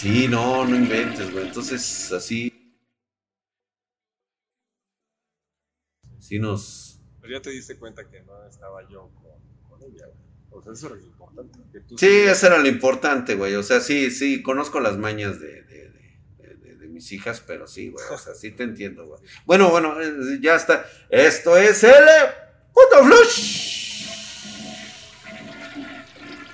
Sí, 0.00 0.28
no, 0.28 0.64
no 0.64 0.76
inventes, 0.76 1.32
güey. 1.32 1.48
Entonces, 1.48 2.12
así. 2.12 2.52
Sí 6.20 6.38
nos. 6.38 7.00
Pero 7.20 7.32
ya 7.32 7.42
te 7.42 7.50
diste 7.50 7.76
cuenta 7.76 8.08
que 8.08 8.22
no 8.22 8.46
estaba 8.46 8.88
yo 8.88 9.10
con, 9.68 9.82
ella, 9.82 10.06
güey. 10.06 10.28
O 10.50 10.62
sea, 10.62 10.72
eso 10.72 10.86
era 10.86 10.94
lo 10.94 11.02
importante. 11.02 11.58
sí, 11.96 12.06
eso 12.06 12.46
era 12.46 12.58
lo 12.58 12.68
importante, 12.68 13.34
güey. 13.34 13.56
O 13.56 13.64
sea, 13.64 13.80
sí, 13.80 14.12
sí, 14.12 14.40
conozco 14.40 14.78
las 14.78 14.96
mañas 14.96 15.40
de, 15.40 15.64
de, 15.64 15.90
de, 16.36 16.76
de 16.76 16.86
mis 16.86 17.10
hijas, 17.10 17.42
pero 17.44 17.66
sí, 17.66 17.88
güey. 17.88 18.06
O 18.08 18.18
sea, 18.18 18.36
sí 18.36 18.52
te 18.52 18.62
entiendo, 18.62 19.04
güey. 19.04 19.20
Bueno, 19.46 19.68
bueno, 19.68 20.00
eh, 20.00 20.38
ya 20.40 20.54
está. 20.54 20.86
Esto 21.10 21.56
es 21.56 21.82
el 21.82 21.92
Puto 22.72 23.04
Flush 23.04 23.77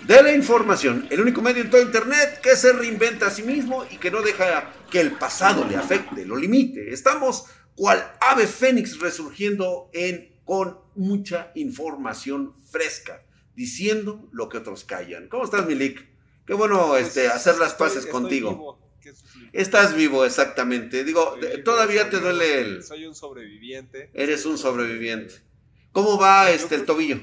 de 0.06 0.22
la 0.22 0.32
información, 0.32 1.06
el 1.10 1.20
único 1.20 1.40
medio 1.40 1.62
en 1.62 1.70
todo 1.70 1.80
Internet 1.80 2.40
que 2.42 2.56
se 2.56 2.72
reinventa 2.72 3.28
a 3.28 3.30
sí 3.30 3.42
mismo 3.42 3.84
y 3.90 3.96
que 3.96 4.10
no 4.10 4.20
deja 4.22 4.72
que 4.90 5.00
el 5.00 5.12
pasado 5.12 5.64
le 5.64 5.76
afecte, 5.76 6.26
lo 6.26 6.36
limite. 6.36 6.92
Estamos 6.92 7.46
cual 7.74 8.12
ave 8.20 8.46
fénix 8.46 8.98
resurgiendo 9.00 9.90
en, 9.92 10.32
con 10.44 10.78
mucha 10.94 11.52
información 11.54 12.54
fresca, 12.70 13.22
diciendo 13.54 14.28
lo 14.32 14.48
que 14.48 14.58
otros 14.58 14.84
callan. 14.84 15.28
¿Cómo 15.28 15.44
estás, 15.44 15.66
Milik? 15.66 16.06
Qué 16.46 16.52
bueno 16.52 16.88
pues, 16.88 17.08
este, 17.08 17.28
hacer 17.28 17.56
las 17.58 17.74
paces 17.74 18.06
contigo. 18.06 18.78
Estás 19.52 19.94
vivo, 19.94 20.24
exactamente. 20.24 21.04
Digo, 21.04 21.38
todavía 21.64 22.10
te 22.10 22.20
duele 22.20 22.60
el... 22.60 22.82
Soy 22.82 23.06
un 23.06 23.14
sobreviviente. 23.14 24.10
Eres 24.14 24.44
un 24.44 24.58
sobreviviente. 24.58 25.34
¿Cómo 25.92 26.18
va 26.18 26.50
este 26.50 26.74
el 26.74 26.84
tobillo? 26.84 27.20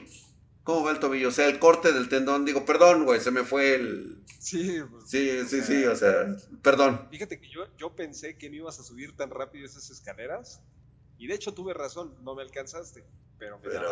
¿Cómo 0.64 0.84
va 0.84 0.92
el 0.92 1.00
tobillo? 1.00 1.30
O 1.30 1.32
sea, 1.32 1.48
el 1.48 1.60
corte 1.60 1.92
del 1.92 2.08
tendón. 2.08 2.46
Digo, 2.46 2.66
perdón, 2.66 3.06
güey, 3.06 3.20
se 3.20 3.32
me 3.32 3.44
fue 3.44 3.76
el. 3.76 4.24
Sí, 4.40 4.82
pues, 4.90 5.10
sí, 5.10 5.42
sí, 5.48 5.62
sí, 5.62 5.86
o 5.86 5.96
sea, 5.96 6.36
perdón. 6.62 7.08
Fíjate 7.10 7.40
que 7.40 7.50
yo, 7.50 7.66
yo 7.78 7.96
pensé 7.96 8.38
que 8.38 8.50
no 8.50 8.58
ibas 8.58 8.80
a 8.80 8.84
subir 8.84 9.16
tan 9.16 9.30
rápido 9.30 9.66
esas 9.66 9.90
escaleras. 9.90 10.62
Y 11.18 11.28
de 11.28 11.36
hecho 11.36 11.54
tuve 11.54 11.74
razón, 11.74 12.16
no 12.24 12.34
me 12.34 12.42
alcanzaste, 12.42 13.04
pero 13.38 13.60
me 13.60 13.70
pero, 13.70 13.92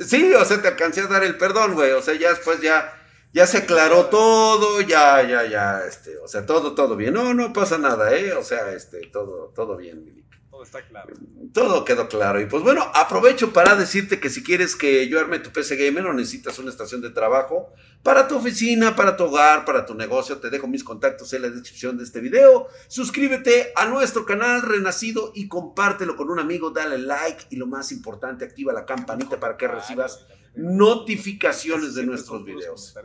Sí, 0.00 0.34
o 0.34 0.44
sea, 0.44 0.60
te 0.60 0.68
alcancé 0.68 1.02
a 1.02 1.06
dar 1.06 1.22
el 1.22 1.38
perdón, 1.38 1.74
güey. 1.74 1.92
O 1.92 2.02
sea, 2.02 2.14
ya 2.14 2.30
después 2.30 2.60
ya, 2.60 2.92
ya 3.32 3.46
se 3.46 3.58
aclaró 3.58 4.06
todo, 4.06 4.80
ya, 4.80 5.22
ya, 5.22 5.46
ya, 5.46 5.84
este, 5.86 6.18
o 6.18 6.26
sea, 6.26 6.44
todo, 6.44 6.74
todo 6.74 6.96
bien. 6.96 7.14
No, 7.14 7.32
no 7.32 7.52
pasa 7.52 7.78
nada, 7.78 8.12
¿eh? 8.16 8.32
O 8.32 8.42
sea, 8.42 8.72
este, 8.72 9.06
todo, 9.12 9.52
todo 9.54 9.76
bien, 9.76 10.26
Mili 10.62 10.66
está 10.66 10.86
claro. 10.86 11.14
Todo 11.52 11.84
quedó 11.84 12.08
claro. 12.08 12.40
Y 12.40 12.46
pues 12.46 12.62
bueno, 12.62 12.90
aprovecho 12.94 13.52
para 13.52 13.76
decirte 13.76 14.20
que 14.20 14.30
si 14.30 14.42
quieres 14.42 14.76
que 14.76 15.08
yo 15.08 15.20
arme 15.20 15.38
tu 15.38 15.50
PC 15.50 15.76
Gamer 15.76 16.06
o 16.06 16.12
necesitas 16.12 16.58
una 16.58 16.70
estación 16.70 17.00
de 17.00 17.10
trabajo 17.10 17.72
para 18.02 18.28
tu 18.28 18.36
oficina, 18.36 18.96
para 18.96 19.16
tu 19.16 19.24
hogar, 19.24 19.64
para 19.64 19.86
tu 19.86 19.94
negocio, 19.94 20.38
te 20.38 20.50
dejo 20.50 20.66
mis 20.66 20.84
contactos 20.84 21.32
en 21.32 21.42
la 21.42 21.50
descripción 21.50 21.98
de 21.98 22.04
este 22.04 22.20
video. 22.20 22.68
Suscríbete 22.88 23.72
a 23.76 23.86
nuestro 23.86 24.24
canal 24.24 24.62
Renacido 24.62 25.32
y 25.34 25.48
compártelo 25.48 26.16
con 26.16 26.30
un 26.30 26.38
amigo, 26.38 26.70
dale 26.70 26.98
like 26.98 27.44
y 27.50 27.56
lo 27.56 27.66
más 27.66 27.92
importante, 27.92 28.44
activa 28.44 28.72
la 28.72 28.86
campanita 28.86 29.38
para 29.38 29.56
que 29.56 29.68
recibas 29.68 30.26
notificaciones 30.54 31.94
de 31.94 32.04
nuestros 32.04 32.44
videos. 32.44 32.94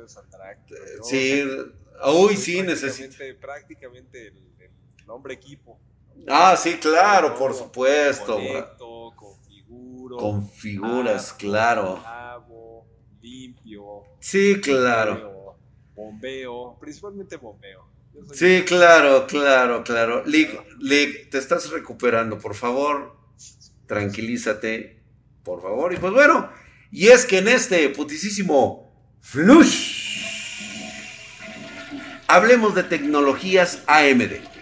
Sí, 1.03 1.43
uy, 2.05 2.35
sí, 2.35 2.61
necesito. 2.61 3.15
Prácticamente 3.39 4.27
el, 4.27 4.37
el 4.59 5.05
nombre 5.05 5.33
equipo. 5.33 5.79
Ah, 6.27 6.55
sí, 6.57 6.77
claro, 6.77 7.35
por 7.35 7.53
supuesto. 7.53 8.35
Conecto, 8.35 9.13
configuro. 9.15 10.17
Configuras, 10.17 11.33
claro. 11.33 12.01
limpio. 13.21 14.03
Sí, 14.19 14.59
claro. 14.61 15.57
Bombeo, 15.95 16.77
principalmente 16.79 17.37
bombeo. 17.37 17.87
Sí, 18.33 18.63
claro, 18.65 19.27
claro, 19.27 19.83
claro. 19.83 20.23
Lick, 20.25 21.29
te 21.29 21.37
estás 21.37 21.69
recuperando, 21.69 22.37
por 22.37 22.55
favor. 22.55 23.15
Tranquilízate, 23.85 25.01
por 25.43 25.61
favor. 25.61 25.93
Y 25.93 25.97
pues 25.97 26.13
bueno, 26.13 26.49
y 26.91 27.07
es 27.07 27.25
que 27.25 27.39
en 27.39 27.47
este 27.47 27.87
putisísimo 27.89 28.91
flush 29.21 29.97
hablemos 32.27 32.75
de 32.75 32.83
tecnologías 32.83 33.83
AMD. 33.87 34.56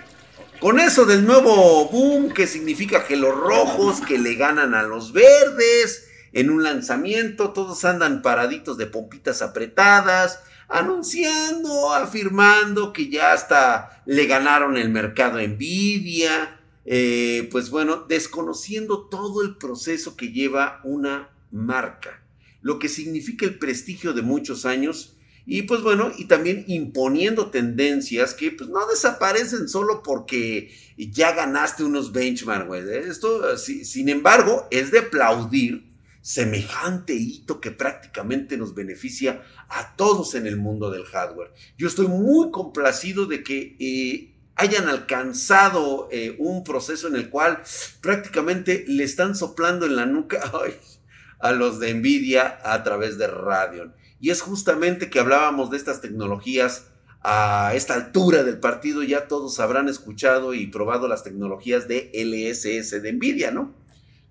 Con 0.66 0.80
eso 0.80 1.06
del 1.06 1.28
nuevo 1.28 1.88
boom 1.90 2.34
que 2.34 2.48
significa 2.48 3.06
que 3.06 3.16
los 3.16 3.36
rojos 3.36 4.02
que 4.02 4.18
le 4.18 4.34
ganan 4.34 4.74
a 4.74 4.81
los 4.81 5.14
verdes 5.14 6.08
en 6.34 6.50
un 6.50 6.64
lanzamiento, 6.64 7.52
todos 7.52 7.86
andan 7.86 8.24
paraditos 8.24 8.76
de 8.76 8.88
pompitas 8.88 9.44
apretadas, 9.44 10.40
anunciando, 10.68 11.94
afirmando 11.94 12.94
que 12.94 13.12
ya 13.12 13.34
hasta 13.34 14.02
le 14.08 14.26
ganaron 14.26 14.76
el 14.76 14.90
mercado 14.90 15.40
Nvidia, 15.40 16.59
eh, 16.84 17.47
pues 17.52 17.70
bueno, 17.70 17.97
desconociendo 18.09 19.02
todo 19.02 19.44
el 19.44 19.58
proceso 19.58 20.18
que 20.18 20.32
lleva 20.32 20.82
una 20.84 21.30
marca, 21.52 22.24
lo 22.64 22.80
que 22.80 22.90
significa 22.90 23.46
el 23.46 23.59
prestigio 23.59 24.14
de 24.14 24.24
muchos 24.24 24.66
años 24.66 25.15
y 25.46 25.64
pues 25.64 25.82
bueno, 25.82 26.12
y 26.18 26.26
también 26.26 26.66
imponiendo 26.68 27.52
tendencias 27.52 28.34
que 28.34 28.52
pues 28.52 28.70
no 28.70 28.88
desaparecen 28.88 29.70
solo 29.70 30.02
porque 30.02 30.72
ya 30.98 31.34
ganaste 31.34 31.84
unos 31.84 32.12
benchmarks, 32.12 32.68
güey. 32.68 32.84
Esto, 33.08 33.56
sin 33.58 34.10
embargo, 34.10 34.68
es 34.72 34.92
de 34.92 35.00
aplaudir 35.00 35.86
semejante 36.22 37.14
hito 37.14 37.62
que 37.62 37.70
prácticamente 37.70 38.58
nos 38.58 38.74
beneficia 38.74 39.44
a 39.70 39.96
todos 39.96 40.34
en 40.34 40.48
el 40.48 40.58
mundo 40.58 40.90
del 40.90 41.06
hardware. 41.06 41.52
Yo 41.78 41.88
estoy 41.88 42.08
muy 42.08 42.50
complacido 42.50 43.28
de 43.28 43.44
que 43.44 43.76
eh, 43.80 44.34
hayan 44.56 44.90
alcanzado 44.90 46.10
eh, 46.12 46.36
un 46.40 46.64
proceso 46.64 47.08
en 47.08 47.16
el 47.16 47.30
cual 47.30 47.62
prácticamente 48.02 48.86
le 48.88 49.04
están 49.04 49.36
soplando 49.36 49.86
en 49.86 49.96
la 49.96 50.08
nuca 50.08 50.52
a 51.40 51.52
los 51.52 51.80
de 51.80 51.94
Nvidia 51.94 52.60
a 52.64 52.82
través 52.82 53.20
de 53.20 53.28
Radeon. 53.28 53.94
Y 54.20 54.30
es 54.30 54.42
justamente 54.42 55.09
que 55.09 55.20
hablábamos 55.20 55.70
de 55.70 55.78
estas 55.78 56.02
tecnologías 56.02 56.88
a 57.22 57.74
esta 57.74 57.96
altura 57.96 58.44
del 58.44 58.59
partido, 58.59 59.02
ya 59.02 59.28
todos 59.28 59.59
habrán 59.59 59.90
escuchado 59.90 60.53
y 60.53 60.68
probado 60.68 61.08
las 61.08 61.24
tecnologías 61.24 61.88
de 61.88 62.12
LSS 62.14 63.02
de 63.02 63.14
Nvidia, 63.14 63.50
¿no? 63.50 63.74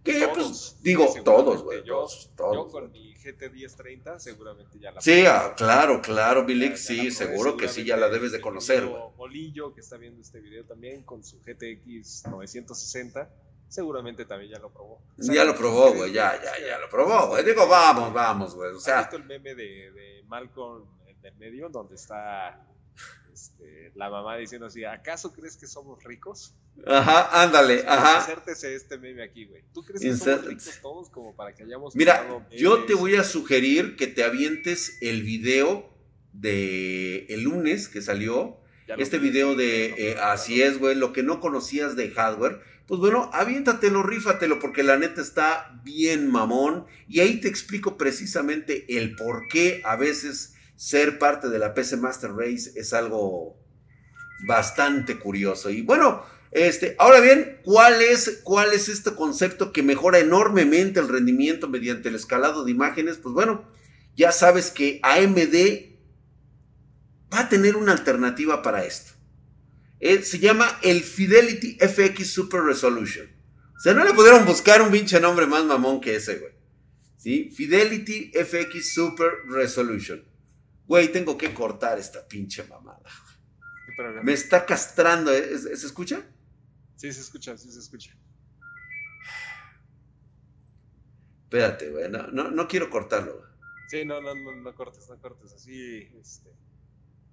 Que 0.04 0.28
pues 0.32 0.76
digo, 0.82 1.12
todos, 1.24 1.62
güey, 1.62 1.82
todos, 1.82 2.30
Yo 2.36 2.68
con 2.68 2.92
mi 2.92 3.14
GT 3.14 3.50
1030 3.50 4.20
seguramente 4.20 4.78
ya 4.78 4.92
la 4.92 5.00
Sí, 5.00 5.24
ah, 5.26 5.54
claro, 5.56 6.02
claro, 6.02 6.44
Billy, 6.44 6.76
sí, 6.76 7.10
seguro 7.10 7.56
que 7.56 7.68
sí, 7.68 7.84
ya 7.84 7.96
la 7.96 8.08
debes 8.10 8.30
de 8.30 8.40
conocer, 8.40 8.86
güey. 8.86 9.02
Bolillo, 9.16 9.72
que 9.74 9.80
está 9.80 9.96
viendo 9.96 10.20
este 10.20 10.40
video 10.40 10.64
también, 10.64 11.02
con 11.02 11.24
su 11.24 11.40
GTX 11.40 12.26
960 12.30 13.30
seguramente 13.68 14.24
también 14.24 14.52
ya 14.52 14.58
lo 14.58 14.70
probó. 14.70 15.00
ya 15.16 15.44
lo 15.44 15.54
probó, 15.56 15.92
güey, 15.92 16.12
ya, 16.12 16.40
ya, 16.42 16.66
ya 16.66 16.78
lo 16.78 16.88
probó, 16.88 17.28
güey. 17.28 17.44
Digo, 17.44 17.66
vamos, 17.66 18.12
vamos, 18.12 18.54
güey. 18.54 18.72
O 18.72 18.80
sea, 18.80 19.00
¿Has 19.00 19.06
visto 19.06 19.16
el 19.16 19.24
meme 19.24 19.54
de, 19.54 19.90
de 19.92 20.24
Malcolm 20.28 20.86
en 21.06 21.24
el 21.24 21.34
medio 21.36 21.68
donde 21.68 21.94
está 21.96 22.64
este, 23.34 23.90
la 23.96 24.08
mamá 24.10 24.36
diciendo 24.36 24.66
así, 24.66 24.84
¿acaso 24.84 25.32
crees 25.32 25.56
que 25.56 25.66
somos 25.66 26.02
ricos? 26.04 26.54
Ajá, 26.86 27.42
ándale, 27.42 27.84
ajá. 27.86 28.20
Insértese 28.20 28.74
este 28.74 28.96
meme 28.96 29.24
aquí, 29.24 29.46
güey. 29.46 29.64
¿Tú 29.72 29.84
crees 29.84 30.00
que 30.02 30.16
somos 30.16 30.44
ricos 30.46 30.78
todos 30.80 31.10
como 31.10 31.34
para 31.34 31.52
que 31.52 31.64
hayamos... 31.64 31.96
Mira, 31.96 32.46
yo 32.56 32.84
te 32.84 32.94
voy 32.94 33.16
a 33.16 33.24
sugerir 33.24 33.96
que 33.96 34.06
te 34.06 34.22
avientes 34.22 34.98
el 35.00 35.22
video 35.22 35.90
de 36.32 37.26
el 37.26 37.42
lunes 37.42 37.88
que 37.88 38.02
salió. 38.02 38.60
Este 38.98 39.18
video 39.18 39.56
de, 39.56 40.10
eh, 40.10 40.16
así 40.20 40.62
es, 40.62 40.78
güey, 40.78 40.94
lo 40.94 41.12
que 41.12 41.22
no 41.22 41.40
conocías 41.40 41.96
de 41.96 42.10
hardware 42.10 42.60
pues 42.86 43.00
bueno, 43.00 43.30
aviéntatelo, 43.32 44.02
rífatelo, 44.02 44.58
porque 44.58 44.82
la 44.82 44.98
neta 44.98 45.22
está 45.22 45.80
bien 45.84 46.30
mamón. 46.30 46.86
Y 47.08 47.20
ahí 47.20 47.40
te 47.40 47.48
explico 47.48 47.96
precisamente 47.96 48.98
el 48.98 49.16
por 49.16 49.48
qué 49.48 49.80
a 49.84 49.96
veces 49.96 50.54
ser 50.76 51.18
parte 51.18 51.48
de 51.48 51.58
la 51.58 51.72
PC 51.72 51.96
Master 51.96 52.32
Race 52.32 52.72
es 52.76 52.92
algo 52.92 53.56
bastante 54.46 55.18
curioso. 55.18 55.70
Y 55.70 55.80
bueno, 55.80 56.22
este, 56.50 56.94
ahora 56.98 57.20
bien, 57.20 57.60
¿cuál 57.64 58.02
es, 58.02 58.40
¿cuál 58.44 58.72
es 58.72 58.88
este 58.88 59.14
concepto 59.14 59.72
que 59.72 59.82
mejora 59.82 60.18
enormemente 60.18 61.00
el 61.00 61.08
rendimiento 61.08 61.68
mediante 61.68 62.10
el 62.10 62.14
escalado 62.14 62.64
de 62.64 62.70
imágenes? 62.70 63.16
Pues 63.16 63.34
bueno, 63.34 63.64
ya 64.14 64.30
sabes 64.30 64.70
que 64.70 65.00
AMD 65.02 65.94
va 67.32 67.40
a 67.40 67.48
tener 67.48 67.76
una 67.76 67.92
alternativa 67.92 68.62
para 68.62 68.84
esto. 68.84 69.13
Eh, 70.04 70.22
se 70.22 70.38
llama 70.38 70.80
el 70.82 71.00
Fidelity 71.00 71.78
FX 71.80 72.30
Super 72.30 72.60
Resolution. 72.60 73.26
O 73.74 73.80
sea, 73.80 73.94
no 73.94 74.04
le 74.04 74.12
pudieron 74.12 74.44
buscar 74.44 74.82
un 74.82 74.90
pinche 74.90 75.18
nombre 75.18 75.46
más 75.46 75.64
mamón 75.64 75.98
que 75.98 76.16
ese, 76.16 76.40
güey. 76.40 76.52
¿Sí? 77.16 77.50
Fidelity 77.50 78.30
FX 78.34 78.92
Super 78.92 79.30
Resolution. 79.48 80.22
Güey, 80.86 81.10
tengo 81.10 81.38
que 81.38 81.54
cortar 81.54 81.98
esta 81.98 82.28
pinche 82.28 82.64
mamada. 82.64 83.00
Me 84.22 84.34
está 84.34 84.66
castrando. 84.66 85.32
¿eh? 85.32 85.58
¿Se 85.58 85.86
escucha? 85.86 86.22
Sí, 86.96 87.10
se 87.10 87.22
escucha, 87.22 87.56
sí 87.56 87.72
se 87.72 87.78
escucha. 87.78 88.14
Espérate, 91.44 91.88
güey. 91.88 92.10
No, 92.10 92.50
no, 92.50 92.68
quiero 92.68 92.90
cortarlo, 92.90 93.42
Sí, 93.88 94.04
no, 94.04 94.20
no, 94.20 94.34
no, 94.34 94.54
no 94.54 94.74
cortes, 94.74 95.08
no 95.08 95.18
cortes. 95.18 95.54
Así, 95.54 96.10
este. 96.20 96.50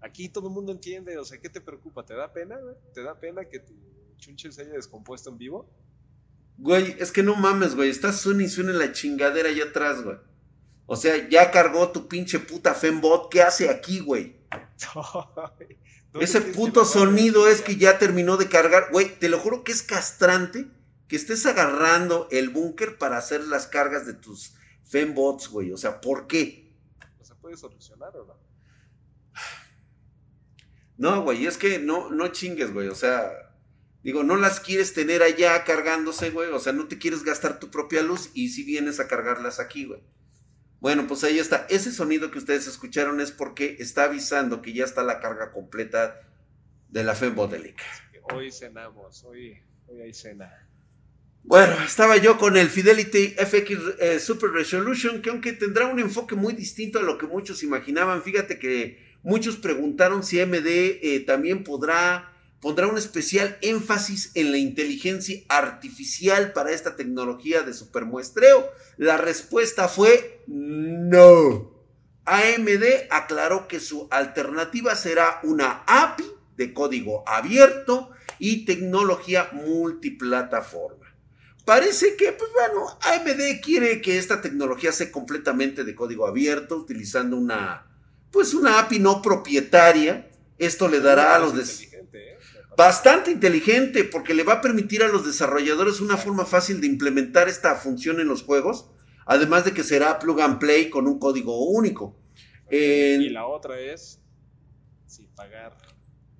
Aquí 0.02 0.30
todo 0.30 0.48
el 0.48 0.54
mundo 0.54 0.72
entiende, 0.72 1.18
o 1.18 1.26
sea, 1.26 1.40
¿qué 1.40 1.50
te 1.50 1.62
preocupa? 1.62 2.04
¿Te 2.04 2.16
da 2.16 2.34
pena, 2.34 2.58
güey? 2.58 2.76
¿Te 2.94 3.04
da 3.04 3.20
pena 3.20 3.46
que 3.46 3.60
tu 3.60 3.74
chunche 4.18 4.52
se 4.52 4.64
haya 4.64 4.74
descompuesto 4.74 5.30
en 5.30 5.38
vivo? 5.38 5.70
Güey, 6.58 6.96
es 7.00 7.12
que 7.12 7.24
no 7.24 7.36
mames, 7.36 7.76
güey. 7.76 7.90
Estás 7.90 8.20
suena 8.20 8.44
y 8.44 8.50
suena 8.50 8.74
la 8.74 8.92
chingadera 8.92 9.50
allá 9.50 9.66
atrás, 9.66 10.04
güey. 10.04 10.18
O 10.88 10.96
sea, 10.96 11.30
ya 11.30 11.52
cargó 11.52 11.92
tu 11.92 12.08
pinche 12.08 12.40
puta 12.40 12.74
Fembot. 12.74 13.32
¿Qué 13.32 13.42
hace 13.42 13.70
aquí, 13.70 14.00
güey? 14.00 14.36
Ese 16.20 16.42
puto 16.42 16.84
sonido 16.84 17.48
es 17.48 17.62
que 17.62 17.78
ya 17.78 17.98
terminó 17.98 18.38
de 18.38 18.50
cargar. 18.50 18.90
Güey, 18.92 19.18
te 19.20 19.30
lo 19.30 19.40
juro 19.40 19.64
que 19.64 19.72
es 19.72 19.84
castrante 19.84 20.68
que 21.08 21.16
estés 21.16 21.46
agarrando 21.46 22.28
el 22.32 22.50
búnker 22.50 22.98
para 22.98 23.18
hacer 23.18 23.46
las 23.46 23.68
cargas 23.68 24.06
de 24.06 24.14
tus 24.14 24.54
Fembots, 24.84 25.50
güey. 25.50 25.72
O 25.72 25.78
sea, 25.78 26.02
¿por 26.02 26.28
qué? 26.28 26.74
¿No 27.20 27.26
se 27.26 27.36
puede 27.36 27.56
solucionar 27.56 28.16
o 28.18 28.26
no? 28.26 28.51
No, 31.02 31.24
güey, 31.24 31.48
es 31.48 31.58
que 31.58 31.80
no, 31.80 32.12
no 32.12 32.28
chingues, 32.28 32.72
güey. 32.72 32.88
O 32.88 32.94
sea, 32.94 33.32
digo, 34.04 34.22
no 34.22 34.36
las 34.36 34.60
quieres 34.60 34.94
tener 34.94 35.24
allá 35.24 35.64
cargándose, 35.64 36.30
güey. 36.30 36.52
O 36.52 36.60
sea, 36.60 36.74
no 36.74 36.88
te 36.88 37.00
quieres 37.00 37.24
gastar 37.24 37.60
tu 37.60 37.72
propia 37.72 38.04
luz 38.04 38.30
y 38.36 38.50
si 38.50 38.64
vienes 38.64 39.00
a 39.00 39.08
cargarlas 39.08 39.60
aquí, 39.60 39.86
güey. 39.86 40.00
Bueno, 40.80 41.08
pues 41.08 41.24
ahí 41.24 41.40
está. 41.40 41.66
Ese 41.72 41.92
sonido 41.92 42.30
que 42.30 42.38
ustedes 42.38 42.68
escucharon 42.68 43.20
es 43.20 43.32
porque 43.32 43.78
está 43.80 44.04
avisando 44.04 44.62
que 44.62 44.74
ya 44.74 44.86
está 44.86 45.02
la 45.02 45.20
carga 45.20 45.52
completa 45.52 46.22
de 46.90 47.04
la 47.04 47.16
Fembodelica. 47.16 47.84
Hoy 48.32 48.52
cenamos, 48.52 49.24
hoy, 49.24 49.60
hoy 49.88 50.02
hay 50.02 50.14
cena. 50.14 50.70
Bueno, 51.42 51.74
estaba 51.84 52.18
yo 52.18 52.38
con 52.38 52.58
el 52.58 52.70
Fidelity 52.70 53.30
FX 53.30 53.72
eh, 54.00 54.20
Super 54.20 54.52
Resolution, 54.52 55.24
que 55.24 55.32
aunque 55.32 55.54
tendrá 55.54 55.88
un 55.88 55.98
enfoque 55.98 56.36
muy 56.36 56.54
distinto 56.54 57.00
a 57.00 57.02
lo 57.02 57.18
que 57.18 57.26
muchos 57.26 57.64
imaginaban, 57.64 58.22
fíjate 58.22 58.60
que 58.60 59.11
muchos 59.24 59.58
preguntaron 59.58 60.24
si 60.24 60.40
AMD 60.40 60.66
eh, 60.66 61.24
también 61.26 61.64
podrá, 61.64 62.34
pondrá 62.62 62.88
un 62.88 62.98
especial 62.98 63.58
énfasis 63.62 64.32
en 64.36 64.52
la 64.52 64.58
inteligencia 64.58 65.42
artificial 65.50 66.54
para 66.54 66.72
esta 66.72 66.96
tecnología 66.96 67.64
de 67.64 67.74
supermuestreo. 67.74 68.70
La 68.98 69.18
respuesta 69.18 69.88
fue 69.88 70.44
no. 70.48 71.72
AMD 72.26 72.84
aclaró 73.10 73.68
que 73.68 73.80
su 73.80 74.08
alternativa 74.12 74.96
será 74.96 75.40
una 75.44 75.84
API 75.88 76.26
de 76.56 76.74
código 76.74 77.28
abierto 77.28 78.12
y 78.40 78.66
tecnología 78.66 79.50
multiplataforma. 79.54 81.02
Parece 81.66 82.16
que, 82.16 82.32
pues 82.32 82.50
bueno, 82.54 82.98
AMD 83.02 83.62
quiere 83.62 84.02
que 84.02 84.18
esta 84.18 84.42
tecnología 84.42 84.92
sea 84.92 85.12
completamente 85.12 85.84
de 85.84 85.96
código 85.96 86.28
abierto, 86.28 86.76
utilizando 86.76 87.38
una, 87.38 87.91
pues 88.32 88.54
una 88.54 88.80
API 88.80 89.00
no 89.00 89.22
propietaria. 89.22 90.30
Esto 90.58 90.88
le 90.88 91.00
dará 91.00 91.36
a 91.36 91.40
los 91.40 91.82
¿eh? 91.82 92.38
bastante 92.78 93.32
inteligente 93.32 94.04
porque 94.04 94.34
le 94.34 94.44
va 94.44 94.54
a 94.54 94.62
permitir 94.62 95.04
a 95.04 95.08
los 95.08 95.26
desarrolladores 95.26 96.00
una 96.00 96.18
forma 96.18 96.46
fácil 96.46 96.82
de 96.82 96.88
implementar 96.88 97.50
esta 97.50 97.76
función 97.76 98.20
en 98.20 98.28
los 98.28 98.44
juegos, 98.44 98.90
además 99.26 99.66
de 99.66 99.74
que 99.74 99.84
será 99.84 100.20
plug 100.20 100.42
and 100.42 100.60
play 100.60 100.90
con 100.90 101.08
un 101.08 101.20
código 101.20 101.66
único. 101.66 102.16
y 102.70 103.30
la 103.30 103.46
otra 103.46 103.80
es 103.80 104.20
sin 105.08 105.28
pagar. 105.36 105.78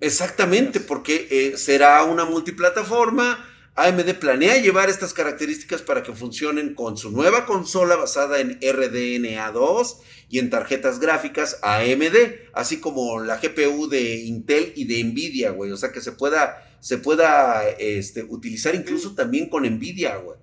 Exactamente, 0.00 0.80
porque 0.80 1.28
eh, 1.30 1.56
será 1.58 2.02
una 2.04 2.24
multiplataforma 2.24 3.51
AMD 3.74 4.14
planea 4.20 4.58
llevar 4.58 4.90
estas 4.90 5.14
características 5.14 5.80
para 5.80 6.02
que 6.02 6.12
funcionen 6.12 6.74
con 6.74 6.98
su 6.98 7.10
nueva 7.10 7.46
consola 7.46 7.96
basada 7.96 8.38
en 8.38 8.60
RDNA2 8.60 9.96
y 10.28 10.38
en 10.38 10.50
tarjetas 10.50 11.00
gráficas 11.00 11.58
AMD, 11.62 12.16
así 12.52 12.80
como 12.80 13.20
la 13.20 13.38
GPU 13.38 13.88
de 13.88 14.16
Intel 14.24 14.74
y 14.76 14.84
de 14.84 15.02
Nvidia, 15.04 15.50
güey. 15.52 15.70
O 15.72 15.76
sea 15.78 15.90
que 15.90 16.02
se 16.02 16.12
pueda, 16.12 16.76
se 16.80 16.98
pueda 16.98 17.66
este, 17.78 18.24
utilizar 18.24 18.74
incluso 18.74 19.14
también 19.14 19.48
con 19.48 19.62
Nvidia, 19.62 20.16
güey. 20.16 20.38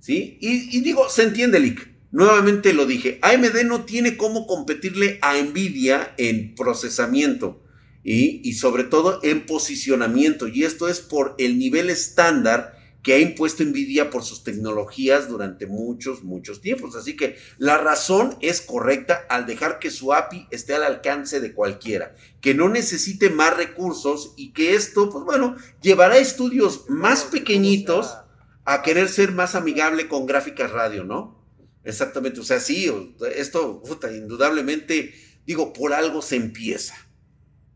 ¿Sí? 0.00 0.36
Y, 0.40 0.76
y 0.76 0.80
digo, 0.82 1.08
se 1.08 1.22
entiende, 1.22 1.58
Lick. 1.58 1.90
Nuevamente 2.10 2.74
lo 2.74 2.84
dije, 2.84 3.18
AMD 3.22 3.64
no 3.64 3.86
tiene 3.86 4.18
cómo 4.18 4.46
competirle 4.46 5.18
a 5.22 5.40
Nvidia 5.40 6.12
en 6.18 6.54
procesamiento 6.54 7.62
y, 8.04 8.52
sobre 8.54 8.84
todo 8.84 9.20
en 9.22 9.46
posicionamiento. 9.46 10.48
Y 10.48 10.64
esto 10.64 10.88
es 10.88 11.00
por 11.00 11.34
el 11.38 11.58
nivel 11.58 11.90
estándar 11.90 12.78
que 13.02 13.14
ha 13.14 13.18
impuesto 13.18 13.64
Nvidia 13.64 14.10
por 14.10 14.22
sus 14.22 14.44
tecnologías 14.44 15.28
durante 15.28 15.66
muchos, 15.66 16.22
muchos 16.22 16.60
tiempos. 16.60 16.94
Así 16.94 17.16
que 17.16 17.36
la 17.58 17.76
razón 17.78 18.36
es 18.40 18.60
correcta 18.60 19.26
al 19.28 19.44
dejar 19.44 19.80
que 19.80 19.90
su 19.90 20.12
API 20.12 20.46
esté 20.50 20.74
al 20.74 20.84
alcance 20.84 21.40
de 21.40 21.52
cualquiera, 21.52 22.14
que 22.40 22.54
no 22.54 22.68
necesite 22.68 23.28
más 23.30 23.56
recursos 23.56 24.34
y 24.36 24.52
que 24.52 24.74
esto, 24.74 25.10
pues 25.10 25.24
bueno, 25.24 25.56
llevará 25.80 26.16
estudios 26.18 26.84
más 26.88 27.24
pequeñitos 27.24 28.16
a 28.64 28.82
querer 28.82 29.08
ser 29.08 29.32
más 29.32 29.56
amigable 29.56 30.06
con 30.06 30.26
gráficas 30.26 30.70
radio, 30.70 31.02
¿no? 31.02 31.42
Exactamente, 31.84 32.38
o 32.38 32.44
sea, 32.44 32.60
sí, 32.60 32.88
esto, 33.34 33.82
indudablemente, 34.12 35.12
digo, 35.44 35.72
por 35.72 35.92
algo 35.92 36.22
se 36.22 36.36
empieza. 36.36 36.94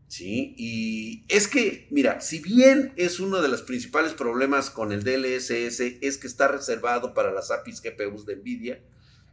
¿Sí? 0.07 0.53
Y 0.57 1.23
es 1.27 1.47
que, 1.47 1.87
mira, 1.91 2.21
si 2.21 2.39
bien 2.39 2.93
es 2.95 3.19
uno 3.19 3.41
de 3.41 3.49
los 3.49 3.61
principales 3.61 4.13
problemas 4.13 4.69
con 4.69 4.91
el 4.91 5.03
DLSS, 5.03 5.79
es 6.01 6.17
que 6.17 6.27
está 6.27 6.47
reservado 6.47 7.13
para 7.13 7.31
las 7.31 7.51
APIs 7.51 7.81
GPUs 7.81 8.25
de 8.25 8.37
NVIDIA, 8.37 8.79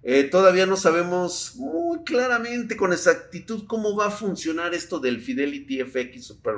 eh, 0.07 0.25
todavía 0.25 0.67
no 0.67 0.77
sabemos 0.77 1.55
muy 1.57 2.05
claramente 2.05 2.77
con 2.77 2.93
exactitud 2.93 3.65
cómo 3.67 3.97
va 3.97 4.09
a 4.09 4.11
funcionar 4.11 4.75
esto 4.75 5.01
del 5.01 5.23
Fidelity 5.23 5.83
FX 5.83 6.27
Super, 6.27 6.57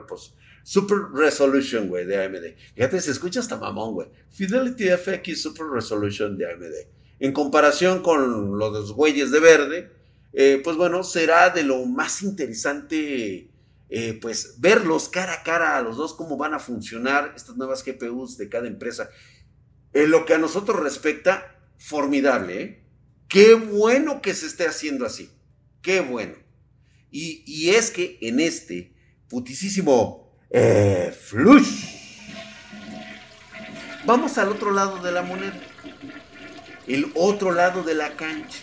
Super 0.64 0.98
Resolution, 1.14 1.86
güey, 1.88 2.06
de 2.06 2.24
AMD. 2.24 2.56
Fíjate, 2.74 3.00
se 3.00 3.12
escucha 3.12 3.38
hasta 3.38 3.56
mamón, 3.56 3.94
güey. 3.94 4.08
Fidelity 4.30 4.88
FX 4.88 5.42
Super 5.42 5.66
Resolution 5.66 6.36
de 6.36 6.50
AMD. 6.50 6.74
En 7.20 7.32
comparación 7.32 8.02
con 8.02 8.58
los 8.58 8.92
güeyes 8.92 9.30
de 9.30 9.38
verde, 9.38 9.90
eh, 10.32 10.60
pues 10.64 10.76
bueno, 10.76 11.04
será 11.04 11.50
de 11.50 11.62
lo 11.62 11.86
más 11.86 12.22
interesante 12.22 13.48
eh, 13.88 14.19
pues 14.21 14.61
verlos 14.61 15.09
cara 15.09 15.33
a 15.35 15.43
cara 15.43 15.77
a 15.77 15.83
los 15.83 15.97
dos, 15.97 16.15
cómo 16.15 16.37
van 16.37 16.55
a 16.55 16.59
funcionar 16.59 17.33
estas 17.37 17.56
nuevas 17.56 17.85
GPUs 17.85 18.37
de 18.37 18.49
cada 18.49 18.67
empresa. 18.67 19.11
En 19.93 20.11
lo 20.11 20.25
que 20.25 20.35
a 20.35 20.38
nosotros 20.38 20.81
respecta, 20.81 21.56
formidable. 21.79 22.62
¿eh? 22.62 22.85
Qué 23.29 23.55
bueno 23.55 24.21
que 24.23 24.35
se 24.35 24.47
esté 24.47 24.67
haciendo 24.67 25.06
así. 25.06 25.31
Qué 25.83 26.00
bueno. 26.00 26.35
Y, 27.11 27.71
es 27.71 27.91
que 27.91 28.19
en 28.21 28.41
este 28.41 28.94
putisísimo 29.29 30.37
eh, 30.50 31.16
flush, 31.19 32.21
vamos 34.05 34.37
al 34.37 34.50
otro 34.50 34.71
lado 34.71 35.02
de 35.02 35.12
la 35.12 35.23
moneda. 35.23 35.59
El 36.87 37.11
otro 37.14 37.52
lado 37.52 37.83
de 37.83 37.95
la 37.95 38.16
cancha. 38.16 38.59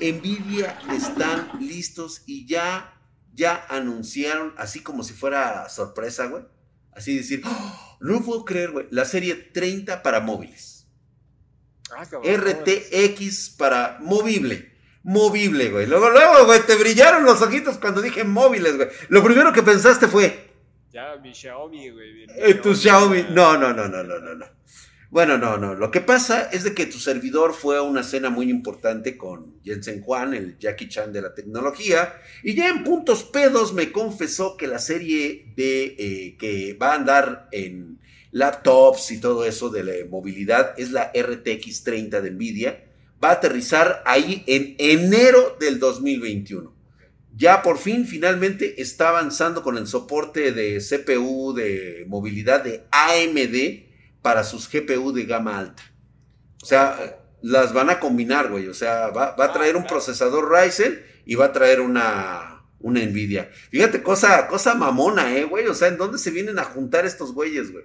Nvidia 0.00 0.78
están 0.94 1.50
listos 1.60 2.22
y 2.26 2.46
ya 2.46 2.95
ya 3.36 3.66
anunciaron, 3.68 4.54
así 4.56 4.80
como 4.80 5.04
si 5.04 5.12
fuera 5.12 5.68
sorpresa, 5.68 6.26
güey. 6.26 6.42
Así 6.92 7.16
decir, 7.16 7.42
¡Oh! 7.44 7.98
no 8.00 8.22
puedo 8.22 8.44
creer, 8.44 8.70
güey. 8.70 8.86
La 8.90 9.04
serie 9.04 9.34
30 9.34 10.02
para 10.02 10.20
móviles. 10.20 10.88
Ah, 11.90 12.02
RTX 12.02 13.50
para 13.50 13.98
movible. 14.00 14.74
Movible, 15.02 15.70
güey. 15.70 15.86
Luego, 15.86 16.10
luego, 16.10 16.46
güey, 16.46 16.62
te 16.66 16.74
brillaron 16.74 17.24
los 17.24 17.40
ojitos 17.42 17.78
cuando 17.78 18.00
dije 18.00 18.24
móviles, 18.24 18.76
güey. 18.76 18.88
Lo 19.08 19.22
primero 19.22 19.52
que 19.52 19.62
pensaste 19.62 20.08
fue. 20.08 20.50
Ya, 20.90 21.16
mi 21.22 21.32
Xiaomi, 21.32 21.90
güey. 21.90 22.26
Eh, 22.36 22.54
tu 22.54 22.74
Xiaomi. 22.74 23.26
No, 23.30 23.56
no, 23.56 23.72
no, 23.72 23.86
no, 23.86 24.02
no, 24.02 24.18
no, 24.18 24.34
no. 24.34 24.46
Bueno, 25.16 25.38
no, 25.38 25.56
no. 25.56 25.74
Lo 25.74 25.90
que 25.90 26.02
pasa 26.02 26.50
es 26.52 26.62
de 26.62 26.74
que 26.74 26.84
tu 26.84 26.98
servidor 26.98 27.54
fue 27.54 27.78
a 27.78 27.80
una 27.80 28.02
cena 28.02 28.28
muy 28.28 28.50
importante 28.50 29.16
con 29.16 29.54
Jensen 29.64 30.02
Juan, 30.02 30.34
el 30.34 30.58
Jackie 30.58 30.90
Chan 30.90 31.10
de 31.10 31.22
la 31.22 31.34
tecnología, 31.34 32.20
y 32.42 32.54
ya 32.54 32.68
en 32.68 32.84
puntos 32.84 33.24
pedos 33.24 33.72
me 33.72 33.92
confesó 33.92 34.58
que 34.58 34.66
la 34.66 34.78
serie 34.78 35.54
de 35.56 35.96
eh, 35.98 36.36
que 36.38 36.74
va 36.74 36.92
a 36.92 36.96
andar 36.96 37.48
en 37.52 37.98
laptops 38.30 39.10
y 39.10 39.18
todo 39.18 39.46
eso 39.46 39.70
de 39.70 39.84
la 39.84 39.92
movilidad 40.06 40.74
es 40.76 40.90
la 40.90 41.10
RTX 41.16 41.82
30 41.82 42.20
de 42.20 42.30
Nvidia. 42.32 42.84
Va 43.24 43.30
a 43.30 43.36
aterrizar 43.36 44.02
ahí 44.04 44.44
en 44.46 44.74
enero 44.76 45.56
del 45.58 45.78
2021. 45.78 46.76
Ya 47.34 47.62
por 47.62 47.78
fin, 47.78 48.04
finalmente 48.04 48.82
está 48.82 49.08
avanzando 49.08 49.62
con 49.62 49.78
el 49.78 49.86
soporte 49.86 50.52
de 50.52 50.78
CPU 50.78 51.54
de 51.54 52.04
movilidad 52.06 52.62
de 52.62 52.84
AMD 52.90 53.85
para 54.26 54.42
sus 54.42 54.68
GPU 54.68 55.12
de 55.12 55.24
gama 55.24 55.56
alta. 55.56 55.84
O 56.60 56.66
sea, 56.66 57.22
las 57.42 57.72
van 57.72 57.90
a 57.90 58.00
combinar, 58.00 58.50
güey. 58.50 58.66
O 58.66 58.74
sea, 58.74 59.10
va, 59.10 59.36
a 59.38 59.52
traer 59.52 59.76
un 59.76 59.86
procesador 59.86 60.50
Ryzen 60.50 61.00
y 61.24 61.36
va 61.36 61.44
a 61.44 61.52
traer 61.52 61.80
una, 61.80 62.64
una 62.80 63.06
Nvidia. 63.06 63.48
Fíjate, 63.70 64.02
cosa, 64.02 64.48
cosa 64.48 64.74
mamona, 64.74 65.36
eh, 65.36 65.44
güey. 65.44 65.68
O 65.68 65.74
sea, 65.74 65.86
¿en 65.86 65.96
dónde 65.96 66.18
se 66.18 66.32
vienen 66.32 66.58
a 66.58 66.64
juntar 66.64 67.06
estos 67.06 67.34
güeyes, 67.34 67.70
güey? 67.70 67.84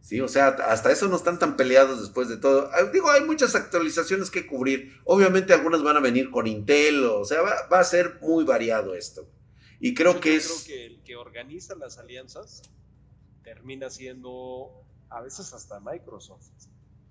Sí, 0.00 0.20
o 0.20 0.26
sea, 0.26 0.48
hasta 0.48 0.90
eso 0.90 1.06
no 1.06 1.14
están 1.14 1.38
tan 1.38 1.56
peleados 1.56 2.00
después 2.00 2.28
de 2.28 2.38
todo. 2.38 2.68
Ah, 2.72 2.90
digo, 2.92 3.08
hay 3.12 3.22
muchas 3.22 3.54
actualizaciones 3.54 4.32
que 4.32 4.48
cubrir. 4.48 5.00
Obviamente 5.04 5.54
algunas 5.54 5.84
van 5.84 5.96
a 5.96 6.00
venir 6.00 6.32
con 6.32 6.48
Intel, 6.48 7.04
o 7.04 7.24
sea, 7.24 7.40
va, 7.40 7.54
va 7.72 7.78
a 7.78 7.84
ser 7.84 8.18
muy 8.20 8.44
variado 8.44 8.96
esto. 8.96 9.30
Y 9.78 9.94
creo 9.94 10.14
Yo 10.14 10.20
que 10.20 10.34
es... 10.34 10.64
creo 10.64 10.66
que 10.66 10.86
el 10.86 11.02
que 11.04 11.14
organiza 11.14 11.76
las 11.76 11.98
alianzas 11.98 12.62
termina 13.44 13.90
siendo 13.90 14.87
a 15.10 15.20
veces 15.20 15.52
hasta 15.52 15.80
Microsoft. 15.80 16.48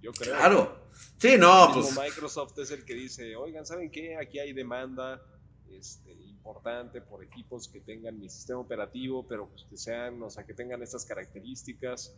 Yo 0.02 0.12
creo. 0.12 0.36
Claro. 0.36 0.78
Sí, 1.18 1.38
no, 1.38 1.72
pues... 1.74 1.98
Microsoft 1.98 2.58
es 2.60 2.72
el 2.72 2.86
que 2.86 2.94
dice, 2.94 3.36
oigan, 3.36 3.66
¿saben 3.66 3.92
qué? 3.92 4.18
Aquí 4.18 4.40
hay 4.40 4.54
demanda 4.54 5.22
este, 5.70 6.14
importante 6.14 7.02
por 7.02 7.24
equipos 7.24 7.68
que 7.68 7.82
tengan 7.82 8.20
mi 8.20 8.30
sistema 8.30 8.60
operativo, 8.60 9.28
pero 9.28 9.50
pues 9.50 9.66
que 9.70 9.78
sean, 9.78 10.22
o 10.22 10.30
sea, 10.30 10.46
que 10.46 10.54
tengan 10.54 10.82
estas 10.84 11.06
características. 11.06 12.16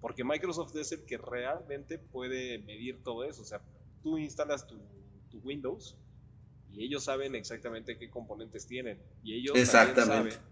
Porque 0.00 0.24
Microsoft 0.24 0.74
es 0.76 0.92
el 0.92 1.04
que 1.04 1.16
realmente 1.16 1.98
puede 1.98 2.58
medir 2.58 3.02
todo 3.02 3.24
eso. 3.24 3.42
O 3.42 3.44
sea, 3.44 3.62
tú 4.02 4.18
instalas 4.18 4.66
tu, 4.66 4.76
tu 5.30 5.38
Windows 5.38 5.96
y 6.72 6.84
ellos 6.84 7.04
saben 7.04 7.34
exactamente 7.34 7.98
qué 7.98 8.10
componentes 8.10 8.66
tienen. 8.66 9.00
Y 9.22 9.34
ellos 9.34 9.56
Exactamente. 9.56 10.32
saben 10.32 10.51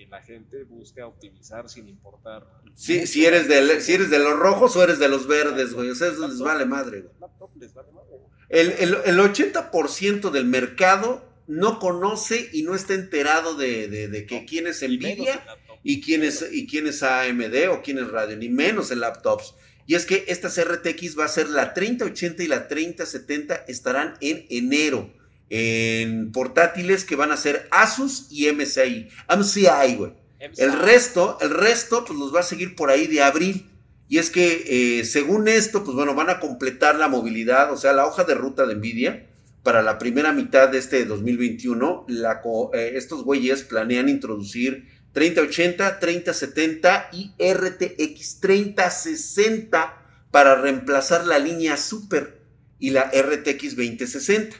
que 0.00 0.06
la 0.06 0.22
gente 0.22 0.64
busca 0.64 1.06
optimizar 1.06 1.68
sin 1.68 1.86
importar. 1.86 2.46
Sí, 2.74 3.06
si 3.06 3.26
eres, 3.26 3.48
de, 3.48 3.82
si 3.82 3.92
eres 3.92 4.08
de 4.08 4.18
los 4.18 4.38
rojos 4.38 4.74
o 4.76 4.82
eres 4.82 4.98
de 4.98 5.10
los 5.10 5.26
verdes, 5.26 5.74
güey. 5.74 5.90
O 5.90 5.94
sea, 5.94 6.08
eso 6.08 6.26
les 6.26 6.38
vale 6.38 6.64
madre, 6.64 7.02
güey. 7.02 7.12
Laptop 7.20 7.50
les 7.60 7.74
vale 7.74 7.92
madre. 7.92 8.08
El, 8.48 8.72
el, 8.78 8.96
el 9.04 9.18
80% 9.18 10.30
del 10.30 10.46
mercado 10.46 11.22
no 11.46 11.78
conoce 11.78 12.48
y 12.50 12.62
no 12.62 12.74
está 12.74 12.94
enterado 12.94 13.56
de, 13.56 13.88
de, 13.88 14.08
de 14.08 14.24
que 14.24 14.46
quién 14.46 14.66
es 14.66 14.82
Nvidia 14.82 15.44
y 15.82 16.00
quién 16.00 16.24
es, 16.24 16.46
y 16.50 16.66
quién 16.66 16.86
es 16.86 17.02
AMD 17.02 17.68
o 17.70 17.82
quién 17.82 17.98
es 17.98 18.08
Radio, 18.08 18.38
ni 18.38 18.48
menos 18.48 18.90
en 18.90 19.00
laptops. 19.00 19.54
Y 19.86 19.96
es 19.96 20.06
que 20.06 20.24
estas 20.28 20.58
RTX 20.58 21.18
va 21.18 21.26
a 21.26 21.28
ser 21.28 21.50
la 21.50 21.74
3080 21.74 22.42
y 22.42 22.46
la 22.46 22.68
3070 22.68 23.66
estarán 23.68 24.14
en 24.22 24.46
enero 24.48 25.12
en 25.50 26.32
portátiles 26.32 27.04
que 27.04 27.16
van 27.16 27.32
a 27.32 27.36
ser 27.36 27.68
Asus 27.70 28.26
y 28.30 28.50
MSI, 28.50 29.08
MCI, 29.28 29.96
güey. 29.96 30.12
El 30.56 30.72
resto, 30.72 31.36
el 31.42 31.50
resto, 31.50 32.04
pues 32.06 32.18
los 32.18 32.34
va 32.34 32.40
a 32.40 32.44
seguir 32.44 32.74
por 32.74 32.88
ahí 32.90 33.06
de 33.06 33.22
abril. 33.22 33.66
Y 34.08 34.18
es 34.18 34.30
que, 34.30 34.98
eh, 35.00 35.04
según 35.04 35.46
esto, 35.48 35.84
pues 35.84 35.94
bueno, 35.94 36.14
van 36.14 36.30
a 36.30 36.40
completar 36.40 36.96
la 36.96 37.08
movilidad, 37.08 37.70
o 37.72 37.76
sea, 37.76 37.92
la 37.92 38.06
hoja 38.06 38.24
de 38.24 38.34
ruta 38.34 38.64
de 38.66 38.74
Nvidia 38.76 39.26
para 39.62 39.82
la 39.82 39.98
primera 39.98 40.32
mitad 40.32 40.68
de 40.68 40.78
este 40.78 41.04
2021. 41.04 42.06
La, 42.08 42.40
co- 42.40 42.70
eh, 42.74 42.92
estos 42.96 43.22
güeyes 43.22 43.62
planean 43.62 44.08
introducir 44.08 44.88
3080, 45.12 45.98
3070 46.00 47.10
y 47.12 47.32
RTX 47.38 48.40
3060 48.40 49.96
para 50.30 50.54
reemplazar 50.56 51.26
la 51.26 51.38
línea 51.38 51.76
Super 51.76 52.40
y 52.78 52.90
la 52.90 53.10
RTX 53.12 53.76
2060. 53.76 54.56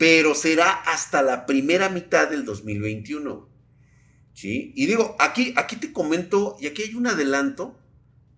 Pero 0.00 0.34
será 0.34 0.70
hasta 0.70 1.20
la 1.20 1.44
primera 1.44 1.90
mitad 1.90 2.30
del 2.30 2.46
2021. 2.46 3.50
¿Sí? 4.32 4.72
Y 4.74 4.86
digo, 4.86 5.14
aquí, 5.18 5.52
aquí 5.56 5.76
te 5.76 5.92
comento, 5.92 6.56
y 6.58 6.66
aquí 6.66 6.84
hay 6.84 6.94
un 6.94 7.06
adelanto 7.06 7.78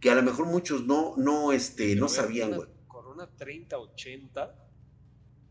que 0.00 0.11
a 0.11 0.16
lo 0.16 0.25
mejor 0.25 0.47
muchos 0.47 0.85
no, 0.85 1.14
no, 1.16 1.52
este, 1.52 1.95
no 1.95 2.09
sabían, 2.09 2.57
güey. 2.57 2.69
Con 2.88 3.07
una 3.07 3.28
3080, 3.28 4.69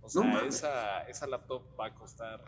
o 0.02 0.10
sea, 0.52 1.04
esa 1.08 1.28
laptop 1.28 1.64
va 1.80 1.86
a 1.86 1.96
costar 1.96 2.44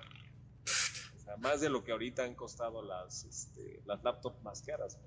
o 1.15 1.19
sea, 1.23 1.37
más 1.37 1.61
de 1.61 1.69
lo 1.69 1.85
que 1.85 1.93
ahorita 1.93 2.25
han 2.25 2.35
costado 2.35 2.81
las, 2.81 3.23
este, 3.23 3.81
las 3.85 4.03
laptops 4.03 4.43
más 4.43 4.61
caras. 4.61 4.99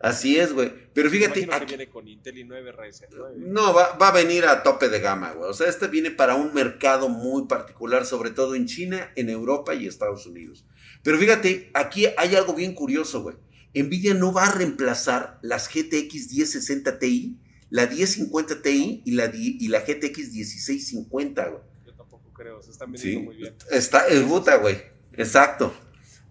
Así 0.00 0.38
es, 0.38 0.52
güey. 0.54 0.72
Pero 0.94 1.10
fíjate, 1.10 1.40
Imagino 1.40 1.50
que 1.58 1.64
aquí- 1.64 1.76
viene 1.76 1.90
con 1.92 2.08
Intel 2.08 2.36
i9 2.38 2.72
Ryzen 2.74 3.08
9. 3.14 3.34
no, 3.38 3.74
va, 3.74 3.96
va 3.98 4.08
a 4.08 4.12
venir 4.12 4.46
a 4.46 4.62
tope 4.62 4.88
de 4.88 4.98
gama, 4.98 5.32
güey. 5.32 5.50
O 5.50 5.52
sea, 5.52 5.68
este 5.68 5.88
viene 5.88 6.10
para 6.10 6.36
un 6.36 6.54
mercado 6.54 7.08
muy 7.10 7.46
particular, 7.46 8.06
sobre 8.06 8.30
todo 8.30 8.54
en 8.54 8.64
China, 8.66 9.12
en 9.16 9.28
Europa 9.28 9.74
y 9.74 9.86
Estados 9.86 10.26
Unidos. 10.26 10.64
Pero 11.02 11.18
fíjate, 11.18 11.70
aquí 11.74 12.06
hay 12.16 12.34
algo 12.34 12.54
bien 12.54 12.74
curioso, 12.74 13.22
güey. 13.22 13.36
Nvidia 13.74 14.14
no 14.14 14.32
va 14.32 14.46
a 14.46 14.52
reemplazar 14.52 15.38
las 15.42 15.68
GTX 15.68 16.32
1060 16.32 16.98
Ti, 16.98 17.38
la 17.68 17.86
1050 17.86 18.62
Ti 18.62 19.02
y 19.04 19.10
la, 19.12 19.30
y 19.34 19.68
la 19.68 19.80
GTX 19.80 20.32
1650, 20.32 21.46
güey. 21.48 21.62
Yo 21.86 21.94
tampoco 21.94 22.32
creo, 22.32 22.60
se 22.62 22.70
están 22.70 22.90
vendiendo 22.90 23.20
Sí, 23.20 23.26
muy 23.26 23.36
bien. 23.36 23.54
está, 23.70 24.06
es 24.08 24.22
puta, 24.22 24.56
güey. 24.56 24.78
Exacto. 25.12 25.74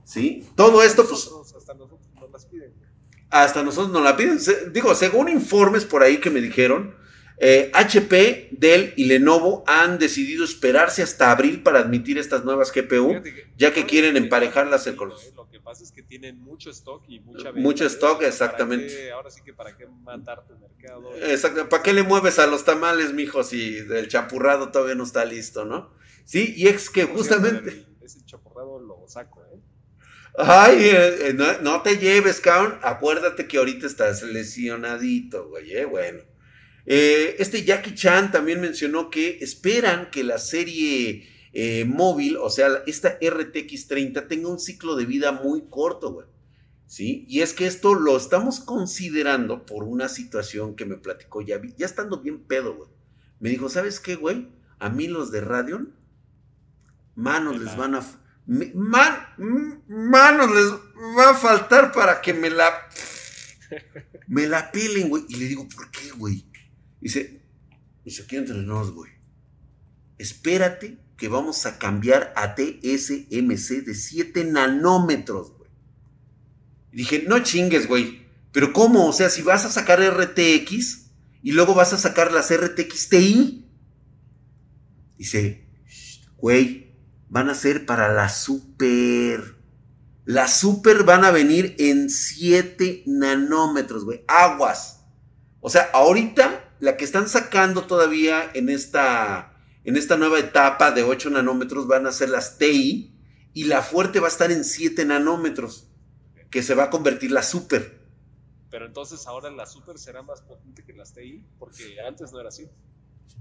¿Sí? 0.04 0.48
Todo 0.56 0.82
esto, 0.82 1.04
pues, 1.08 1.26
Nosotros, 1.26 1.54
hasta 1.56 1.74
nosotros 1.76 2.00
nos 2.20 2.32
las 2.32 2.46
piden. 2.48 2.74
Hasta 3.30 3.64
nosotros 3.64 3.92
nos 3.92 4.04
la 4.04 4.16
piden. 4.18 4.40
Digo, 4.74 4.96
según 4.96 5.30
informes 5.30 5.86
por 5.86 6.04
ahí 6.04 6.18
que 6.18 6.30
me 6.30 6.42
dijeron, 6.42 6.96
eh, 7.42 7.72
HP, 7.74 8.50
Dell 8.52 8.94
y 8.98 9.06
Lenovo 9.06 9.64
han 9.66 9.98
decidido 9.98 10.44
esperarse 10.44 11.02
hasta 11.04 11.32
abril 11.32 11.64
para 11.64 11.80
admitir 11.80 12.18
estas 12.18 12.44
nuevas 12.44 12.72
GPU. 12.74 13.22
Que- 13.24 13.48
ya 13.56 13.74
que 13.74 13.86
quieren 13.86 14.18
emparejarlas 14.18 14.88
no, 14.88 15.06
los- 15.06 15.24
eh, 15.24 15.32
Lo 15.36 15.50
que 15.50 15.60
pasa 15.62 15.84
es 15.84 15.92
que 15.92 16.04
tienen 16.04 16.38
mucho 16.40 16.70
stock 16.72 17.04
y 17.08 17.20
mucha 17.22 17.52
Mucho 17.54 17.84
venta, 17.84 17.94
stock, 17.96 18.18
¿para 18.18 18.28
exactamente. 18.28 18.88
qué- 18.88 19.12
ahora 19.12 19.30
sí 19.32 19.42
que 19.46 19.54
para 19.54 19.78
qué 19.78 19.88
matar 19.88 20.46
tu 20.48 20.58
mercado. 20.58 21.16
Exacto. 21.16 21.70
¿Para 21.70 21.82
qué 21.84 21.94
le 21.94 22.04
mueves 22.04 22.40
a 22.40 22.48
los 22.48 22.66
tamales, 22.66 23.14
mijo, 23.14 23.44
si 23.44 23.78
el 23.78 24.08
champurrado 24.10 24.70
todavía 24.72 24.96
no 24.96 25.04
está 25.06 25.24
listo, 25.24 25.64
no? 25.64 25.94
Sí, 26.26 26.54
y 26.58 26.68
es 26.68 26.90
que 26.90 27.06
justamente... 27.06 27.70
el- 27.70 27.88
ese 28.02 28.26
chapurrado 28.26 28.80
lo 28.80 29.06
saco, 29.08 29.44
¿eh? 29.54 29.60
Ay, 30.42 30.78
eh, 30.86 31.28
eh, 31.28 31.34
no, 31.34 31.60
no 31.60 31.82
te 31.82 31.98
lleves, 31.98 32.40
cabrón. 32.40 32.80
Acuérdate 32.82 33.46
que 33.46 33.58
ahorita 33.58 33.86
estás 33.86 34.24
lesionadito, 34.24 35.50
güey, 35.50 35.74
eh, 35.76 35.84
bueno. 35.84 36.22
Este 36.86 37.66
Jackie 37.66 37.94
Chan 37.94 38.32
también 38.32 38.62
mencionó 38.62 39.12
que 39.12 39.38
esperan 39.42 40.10
que 40.10 40.24
la 40.24 40.40
serie 40.40 41.28
móvil, 41.86 42.38
o 42.38 42.50
sea, 42.50 42.82
esta 42.88 43.20
RTX 43.22 43.88
30, 43.88 44.28
tenga 44.28 44.50
un 44.50 44.60
ciclo 44.60 44.96
de 44.96 45.06
vida 45.06 45.32
muy 45.34 45.66
corto, 45.70 46.14
güey. 46.14 46.28
¿Sí? 46.88 47.26
Y 47.28 47.42
es 47.42 47.54
que 47.54 47.68
esto 47.68 47.94
lo 47.94 48.18
estamos 48.18 48.62
considerando 48.62 49.68
por 49.68 49.84
una 49.84 50.10
situación 50.10 50.76
que 50.76 50.86
me 50.86 50.96
platicó 50.96 51.42
ya, 51.42 51.62
ya 51.78 51.86
estando 51.86 52.22
bien 52.22 52.40
pedo, 52.40 52.76
güey. 52.76 52.90
Me 53.40 53.50
dijo, 53.50 53.70
¿sabes 53.70 54.00
qué, 54.00 54.16
güey? 54.16 54.48
A 54.80 54.90
mí 54.90 55.08
los 55.08 55.32
de 55.32 55.42
Radeon, 55.42 55.94
manos 57.14 57.60
les 57.60 57.76
van 57.76 57.94
a... 57.94 58.20
man- 58.76 59.84
manos 59.88 60.50
les 60.52 60.72
va 61.18 61.30
a 61.32 61.34
faltar 61.36 61.92
para 61.92 62.22
que 62.22 62.34
me 62.34 62.50
la... 62.50 62.72
Me 64.28 64.48
la 64.48 64.72
pelen, 64.72 65.10
güey. 65.10 65.26
Y 65.30 65.36
le 65.36 65.46
digo, 65.46 65.68
¿por 65.70 65.92
qué, 65.92 66.12
güey? 66.12 66.46
Dice, 67.02 67.42
dice, 68.04 68.24
aquí 68.24 68.36
entre 68.38 68.58
nos, 68.58 68.92
güey. 68.92 69.12
Espérate 70.18 70.98
que 71.18 71.28
vamos 71.28 71.66
a 71.66 71.78
cambiar 71.78 72.34
a 72.36 72.56
TSMC 72.56 73.84
de 73.86 73.94
7 73.94 74.44
nanómetros, 74.46 75.52
güey. 75.58 75.70
Dije, 76.92 77.26
no 77.28 77.40
chingues, 77.40 77.88
güey. 77.88 78.26
Pero 78.52 78.74
¿cómo? 78.74 79.08
O 79.08 79.14
sea, 79.14 79.30
si 79.30 79.42
vas 79.44 79.66
a 79.66 79.70
sacar 79.70 80.00
RTX 80.02 81.06
y 81.44 81.52
luego 81.52 81.76
vas 81.76 81.94
a 81.94 81.98
sacar 81.98 82.32
las 82.32 82.52
RTX 82.52 83.10
TI. 83.10 83.66
Dice, 85.18 85.68
"Shh, 85.88 86.26
güey, 86.38 86.79
van 87.30 87.50
a 87.50 87.56
ser 87.56 87.86
para 87.86 88.14
la 88.14 88.30
super. 88.30 89.56
Las 90.26 90.60
super 90.60 91.04
van 91.04 91.24
a 91.24 91.32
venir 91.32 91.76
en 91.80 92.10
7 92.10 93.04
nanómetros, 93.08 94.06
güey. 94.06 94.24
Aguas. 94.28 95.06
O 95.62 95.70
sea, 95.70 95.90
ahorita 95.94 96.76
la 96.80 96.98
que 96.98 97.06
están 97.06 97.28
sacando 97.28 97.84
todavía 97.84 98.50
en 98.54 98.70
esta, 98.70 99.58
en 99.84 99.98
esta 99.98 100.18
nueva 100.18 100.40
etapa 100.40 100.92
de 100.92 101.04
8 101.04 101.30
nanómetros 101.32 101.88
van 101.88 102.08
a 102.08 102.12
ser 102.12 102.30
las 102.30 102.58
TI 102.58 103.16
y 103.54 103.64
la 103.66 103.82
fuerte 103.82 104.20
va 104.20 104.28
a 104.28 104.32
estar 104.32 104.52
en 104.52 104.64
7 104.64 105.06
nanómetros, 105.06 105.88
que 106.52 106.64
se 106.64 106.76
va 106.76 106.86
a 106.86 106.90
convertir 106.90 107.32
la 107.32 107.44
super. 107.44 108.00
Pero 108.70 108.86
entonces 108.86 109.26
ahora 109.26 109.50
la 109.50 109.66
Super 109.66 109.98
será 109.98 110.22
más 110.22 110.42
potente 110.42 110.84
que 110.84 110.94
las 110.94 111.14
TI, 111.14 111.44
porque 111.58 112.00
antes 112.08 112.32
no 112.32 112.40
era 112.40 112.50
así. 112.50 112.70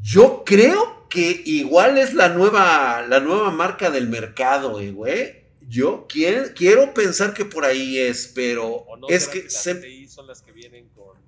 Yo 0.00 0.42
creo 0.44 1.08
que 1.08 1.42
igual 1.44 1.98
es 1.98 2.14
la 2.14 2.28
nueva, 2.28 3.02
la 3.08 3.20
nueva 3.20 3.50
marca 3.50 3.90
del 3.90 4.08
mercado, 4.08 4.80
eh, 4.80 4.92
güey. 4.92 5.38
Yo 5.62 6.06
quiero, 6.08 6.54
quiero 6.54 6.94
pensar 6.94 7.34
que 7.34 7.44
por 7.44 7.64
ahí 7.64 7.98
es, 7.98 8.32
pero 8.34 8.68
¿O 8.68 8.96
no 8.96 9.08
es 9.08 9.28
que, 9.28 9.44
las 9.44 9.52
se, 9.52 10.08
son 10.08 10.26
las 10.26 10.40
que 10.40 10.52
vienen 10.52 10.88
con... 10.88 11.18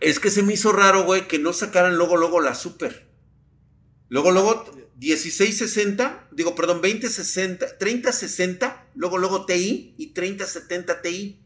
es 0.00 0.20
que 0.20 0.30
se 0.30 0.42
me 0.42 0.52
hizo 0.52 0.72
raro, 0.72 1.04
güey, 1.04 1.26
que 1.26 1.38
no 1.38 1.52
sacaran 1.52 1.96
luego, 1.96 2.16
luego 2.16 2.40
la 2.40 2.54
super. 2.54 3.08
Luego, 4.08 4.32
luego 4.32 4.64
1660, 4.96 6.28
digo, 6.30 6.54
perdón, 6.54 6.82
2060, 6.82 7.78
3060, 7.78 8.90
luego, 8.94 9.18
luego 9.18 9.46
TI 9.46 9.94
y 9.96 10.08
3070 10.08 11.02
TI. 11.02 11.40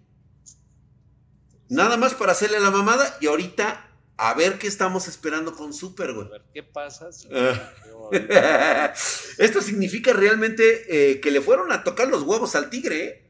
Nada 1.68 1.97
más 1.97 2.14
para 2.14 2.33
hacerle 2.33 2.61
la 2.61 2.71
mamada 2.71 3.16
y 3.21 3.26
ahorita 3.26 3.88
a 4.18 4.34
ver 4.34 4.58
qué 4.58 4.66
estamos 4.66 5.08
esperando 5.08 5.54
con 5.54 5.72
super, 5.72 6.10
A 6.10 6.12
güey. 6.12 6.28
ver, 6.28 6.42
¿qué 6.52 6.62
pasa? 6.62 7.10
si- 7.12 7.28
Ah. 7.32 7.72
Esto 9.38 9.60
significa 9.62 10.12
realmente 10.12 11.12
eh, 11.12 11.20
que 11.20 11.30
le 11.30 11.40
fueron 11.40 11.72
a 11.72 11.84
tocar 11.84 12.08
los 12.08 12.22
huevos 12.22 12.54
al 12.54 12.68
tigre. 12.70 13.04
¿eh? 13.04 13.25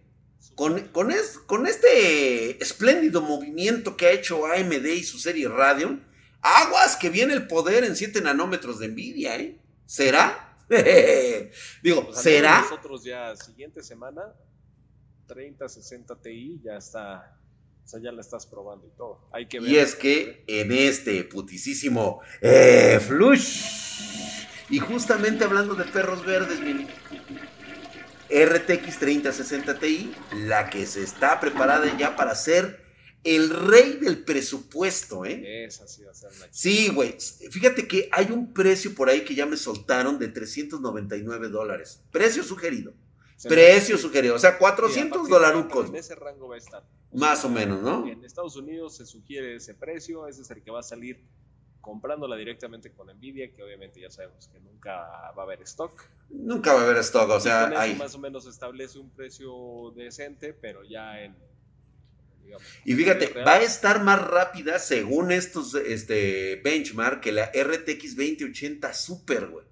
Con, 0.55 0.81
con, 0.89 1.11
es- 1.13 1.39
con 1.39 1.67
este 1.67 2.61
espléndido 2.63 3.23
movimiento 3.23 3.97
que 3.97 4.07
ha 4.07 4.11
hecho 4.13 4.47
AMD 4.47 4.87
y 4.87 5.05
su 5.05 5.19
serie 5.19 5.49
Radeon, 5.49 6.05
aguas 6.43 6.97
que 6.97 7.11
viene 7.11 7.33
el 7.35 7.47
poder 7.47 7.85
en 7.85 7.95
7 7.95 8.21
nanómetros 8.23 8.79
de 8.81 8.89
Nvidia, 8.89 9.37
¿eh? 9.37 9.61
¿Será? 9.87 10.57
Digo, 11.83 12.07
Pues 12.07 12.21
¿será? 12.21 12.61
Nosotros 12.63 13.05
ya 13.05 13.35
siguiente 13.37 13.83
semana 13.83 14.23
3060 15.27 16.17
Ti 16.21 16.61
ya 16.65 16.77
está, 16.77 17.37
o 17.89 17.91
sea, 17.91 18.01
ya 18.01 18.13
la 18.13 18.21
estás 18.21 18.45
probando 18.45 18.87
y 18.87 18.91
todo. 18.99 19.19
Hay 19.33 19.49
que 19.49 19.63
Y 19.63 19.79
es 19.79 19.95
que 19.95 20.45
en 20.47 20.73
este 20.73 21.25
putisísimo 21.25 22.21
eh, 22.43 23.01
Flush, 23.01 23.63
y 24.69 24.79
justamente 24.79 25.45
hablando 25.45 25.75
de 25.75 25.85
perros 25.85 26.23
verdes, 26.27 26.61
mini, 26.61 26.87
RTX 28.29 28.99
3060 28.99 29.79
Ti, 29.79 30.13
la 30.35 30.69
que 30.69 30.85
se 30.85 31.03
está 31.03 31.41
preparada 31.41 31.97
ya 31.97 32.15
para 32.15 32.35
ser 32.35 32.85
el 33.25 33.49
rey 33.49 33.95
del 33.95 34.23
presupuesto, 34.23 35.25
¿eh? 35.25 35.65
Esa 35.65 35.89
sí 35.89 36.03
va 36.03 36.11
a 36.11 36.15
ser 36.15 36.31
la 36.39 36.47
Sí, 36.51 36.91
güey. 36.91 37.17
Fíjate 37.51 37.89
que 37.89 38.11
hay 38.13 38.27
un 38.31 38.53
precio 38.53 38.95
por 38.95 39.09
ahí 39.09 39.25
que 39.25 39.35
ya 39.35 39.47
me 39.47 39.57
soltaron 39.57 40.19
de 40.19 40.29
399 40.29 41.49
dólares. 41.49 42.03
Precio 42.13 42.43
sugerido. 42.43 42.93
Se 43.39 43.49
Precio 43.49 43.95
me- 43.97 44.03
sugerido. 44.03 44.35
O 44.35 44.39
sea, 44.39 44.51
Sí, 44.51 44.57
a 44.57 44.59
400 44.59 45.19
partir 45.19 45.23
de- 45.23 45.31
dolarucos. 45.39 45.89
En 45.89 45.97
ese 45.97 46.15
rango 46.15 46.49
va 46.49 46.57
a 46.57 46.59
estar. 46.59 46.85
Más 47.13 47.45
o 47.45 47.49
menos, 47.49 47.81
¿no? 47.81 48.07
En 48.07 48.23
Estados 48.25 48.57
Unidos 48.57 48.97
se 48.97 49.07
sugiere 49.07 49.55
ese 49.57 49.75
precio, 49.75 50.27
ese 50.27 50.43
es 50.43 50.51
el 50.51 50.63
que 50.63 50.71
va 50.71 50.81
a 50.81 50.83
salir 50.83 51.25
comprándola 51.81 52.37
directamente 52.37 52.93
con 52.93 53.07
Nvidia, 53.07 53.51
que 53.55 53.63
obviamente 53.63 54.01
ya 54.01 54.11
sabemos 54.11 54.49
que 54.49 54.61
nunca 54.61 54.93
va 55.33 55.43
a 55.43 55.43
haber 55.43 55.63
stock. 55.63 56.03
Nunca 56.29 56.75
va 56.75 56.81
a 56.81 56.85
haber 56.85 56.99
stock. 56.99 57.31
O 57.31 57.41
sea, 57.41 57.69
hay. 57.81 57.95
más 57.95 58.15
o 58.15 58.19
menos 58.19 58.45
establece 58.47 58.99
un 58.99 59.09
precio 59.11 59.93
decente, 59.97 60.53
pero 60.53 60.83
ya 60.85 61.23
en 61.23 61.35
digamos, 62.43 62.67
Y 62.85 62.95
fíjate, 62.95 63.33
va 63.45 63.55
a 63.55 63.63
estar 63.63 64.03
más 64.03 64.21
rápida 64.21 64.79
según 64.81 65.31
estos 65.33 65.75
este, 65.75 66.57
benchmark 66.65 67.21
que 67.21 67.31
la 67.33 67.51
RTX 67.55 68.17
2080 68.17 68.93
Super, 68.93 69.47
güey. 69.47 69.65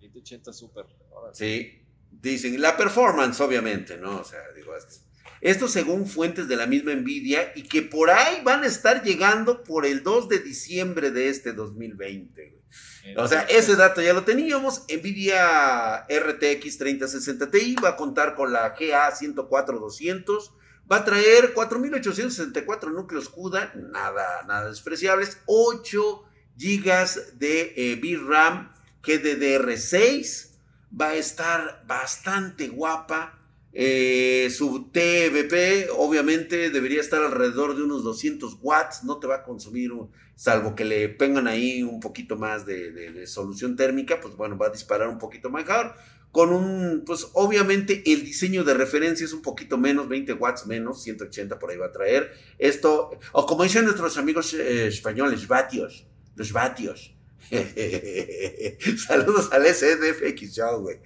2080 0.00 0.52
Super. 0.52 0.86
ahora 1.14 1.32
Sí, 1.34 1.82
dicen, 2.22 2.60
la 2.60 2.76
performance, 2.76 3.40
obviamente, 3.40 3.96
¿no? 3.96 4.20
O 4.20 4.24
sea, 4.24 4.40
digo, 4.54 4.74
esto, 4.76 4.94
esto 5.40 5.68
según 5.68 6.06
fuentes 6.06 6.48
de 6.48 6.56
la 6.56 6.66
misma 6.66 6.94
Nvidia 6.94 7.52
y 7.54 7.62
que 7.62 7.82
por 7.82 8.10
ahí 8.10 8.40
van 8.42 8.64
a 8.64 8.66
estar 8.66 9.02
llegando 9.02 9.62
por 9.62 9.86
el 9.86 10.02
2 10.02 10.28
de 10.28 10.38
diciembre 10.40 11.10
de 11.10 11.28
este 11.28 11.52
2020, 11.52 12.50
güey. 12.50 12.62
eh, 13.04 13.14
O 13.18 13.28
sea, 13.28 13.42
ese 13.42 13.76
dato 13.76 14.00
ya 14.02 14.12
lo 14.12 14.24
teníamos. 14.24 14.84
Nvidia 14.88 16.06
RTX 16.08 16.78
3060 16.78 17.50
Ti 17.50 17.76
va 17.82 17.90
a 17.90 17.96
contar 17.96 18.34
con 18.34 18.52
la 18.52 18.70
GA 18.70 19.12
104-200. 19.12 20.52
Va 20.90 20.98
a 20.98 21.04
traer 21.04 21.52
4864 21.52 22.90
núcleos 22.90 23.28
CUDA, 23.28 23.72
nada, 23.74 24.44
nada 24.46 24.68
despreciables. 24.68 25.38
8 25.46 26.24
GB 26.56 27.38
de 27.38 27.74
eh, 27.76 27.96
VRAM 28.00 28.72
GDDR6. 29.02 30.55
Va 30.98 31.08
a 31.10 31.14
estar 31.16 31.84
bastante 31.86 32.68
guapa. 32.68 33.38
Eh, 33.72 34.48
su 34.50 34.90
TVP, 34.90 35.88
obviamente, 35.96 36.70
debería 36.70 37.00
estar 37.00 37.22
alrededor 37.22 37.76
de 37.76 37.82
unos 37.82 38.02
200 38.04 38.58
watts. 38.62 39.04
No 39.04 39.18
te 39.18 39.26
va 39.26 39.36
a 39.36 39.42
consumir 39.42 39.92
salvo 40.34 40.74
que 40.74 40.84
le 40.84 41.08
pongan 41.08 41.48
ahí 41.48 41.82
un 41.82 42.00
poquito 42.00 42.36
más 42.36 42.64
de 42.64 43.26
solución 43.26 43.76
térmica, 43.76 44.20
pues 44.20 44.36
bueno, 44.36 44.56
va 44.56 44.66
a 44.66 44.70
disparar 44.70 45.08
un 45.08 45.18
poquito 45.18 45.50
mejor. 45.50 45.94
Con 46.36 46.52
un, 46.52 47.02
pues 47.06 47.28
obviamente 47.32 48.02
el 48.04 48.22
diseño 48.22 48.62
de 48.62 48.74
referencia 48.74 49.24
es 49.24 49.32
un 49.32 49.40
poquito 49.40 49.78
menos, 49.78 50.06
20 50.06 50.34
watts 50.34 50.66
menos, 50.66 51.02
180 51.02 51.58
por 51.58 51.70
ahí 51.70 51.78
va 51.78 51.86
a 51.86 51.92
traer. 51.92 52.30
Esto, 52.58 53.10
o 53.32 53.46
como 53.46 53.62
dicen 53.62 53.84
nuestros 53.84 54.18
amigos 54.18 54.52
eh, 54.52 54.88
españoles, 54.88 55.48
vatios, 55.48 56.06
los 56.34 56.52
vatios. 56.52 57.15
Saludos 59.06 59.48
al 59.52 59.66
SDFX 59.66 60.54
Show, 60.54 60.80
güey. 60.82 60.98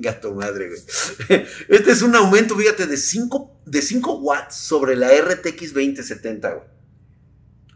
Gato 0.00 0.34
madre, 0.34 0.68
güey. 0.68 0.80
Este 1.68 1.90
es 1.92 2.02
un 2.02 2.14
aumento, 2.14 2.56
fíjate, 2.56 2.86
de 2.86 2.96
5 2.96 3.60
de 3.66 3.82
5 3.82 4.18
watts 4.20 4.56
sobre 4.56 4.96
la 4.96 5.08
RTX 5.08 5.72
2070, 5.74 6.50
güey. 6.54 6.66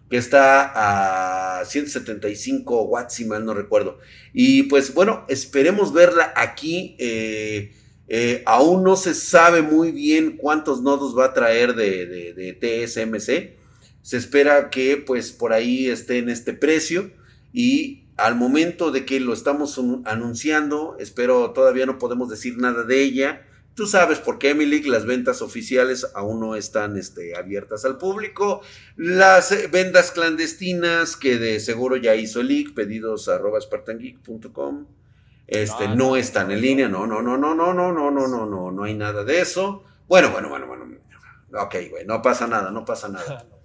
Que 0.09 0.18
está 0.18 1.59
a 1.61 1.64
175 1.64 2.83
watts, 2.85 3.14
si 3.14 3.24
mal 3.24 3.44
no 3.44 3.54
recuerdo. 3.54 3.98
Y 4.33 4.64
pues 4.64 4.94
bueno, 4.94 5.24
esperemos 5.28 5.92
verla 5.92 6.33
aquí. 6.37 6.96
eh, 6.98 7.72
eh, 8.09 8.44
aún 8.46 8.85
no 8.85 8.94
se 8.94 9.14
sabe 9.14 9.62
muy 9.62 9.90
bien 9.90 10.37
cuántos 10.37 10.81
nodos 10.81 11.18
va 11.18 11.24
a 11.24 11.35
traer 11.35 11.74
de- 11.74 12.07
de 12.35 12.52
TSMC. 12.52 13.57
Se 14.02 14.16
espera 14.16 14.70
que 14.70 14.96
pues 14.96 15.33
por 15.33 15.52
ahí 15.52 15.88
esté 15.88 16.18
en 16.18 16.28
este 16.28 16.52
precio. 16.52 17.11
Y 17.59 18.05
al 18.19 18.35
momento 18.35 18.90
de 18.90 19.07
que 19.07 19.19
lo 19.19 19.33
estamos 19.33 19.79
un- 19.79 20.03
anunciando, 20.07 20.95
espero 21.01 21.53
todavía 21.53 21.87
no 21.87 21.97
podemos 21.99 22.29
decir 22.29 22.59
nada 22.59 22.83
de 22.85 23.01
ella. 23.03 23.47
Tú 23.75 23.87
sabes 23.87 24.19
por 24.19 24.38
qué, 24.38 24.51
Emily, 24.51 24.83
las 24.83 25.07
ventas 25.07 25.40
oficiales 25.40 26.07
aún 26.14 26.38
no 26.40 26.55
están 26.55 26.99
este, 26.99 27.35
abiertas 27.35 27.87
al 27.87 27.97
público. 27.97 28.61
Las 28.97 29.53
eh, 29.53 29.69
ventas 29.73 30.11
clandestinas 30.12 31.16
que 31.16 31.38
de 31.38 31.59
seguro 31.61 31.97
ya 31.97 32.14
hizo 32.14 32.42
el 32.42 32.49
leak, 32.49 32.75
pedidos 32.75 33.27
arroba 33.29 33.59
spartangeek.com, 33.59 34.87
este, 35.47 35.88
no, 35.88 35.95
no, 35.97 36.16
están 36.16 36.51
en 36.51 36.61
línea, 36.61 36.88
no, 36.88 37.07
no, 37.07 37.23
no, 37.23 37.38
no, 37.38 37.55
no, 37.55 37.73
no, 37.73 37.90
no, 37.92 38.11
no, 38.11 38.29
no, 38.29 38.47
no, 38.47 38.71
no 38.71 38.85
hay 38.85 38.95
nada 38.95 39.25
de 39.25 39.40
eso. 39.40 39.83
Bueno, 40.09 40.31
bueno, 40.31 40.49
bueno, 40.51 40.66
bueno. 40.66 40.85
Ok, 41.59 41.75
güey, 41.90 42.05
no 42.05 42.21
pasa 42.21 42.47
nada, 42.47 42.71
no 42.71 42.85
pasa 42.85 43.09
nada. 43.09 43.47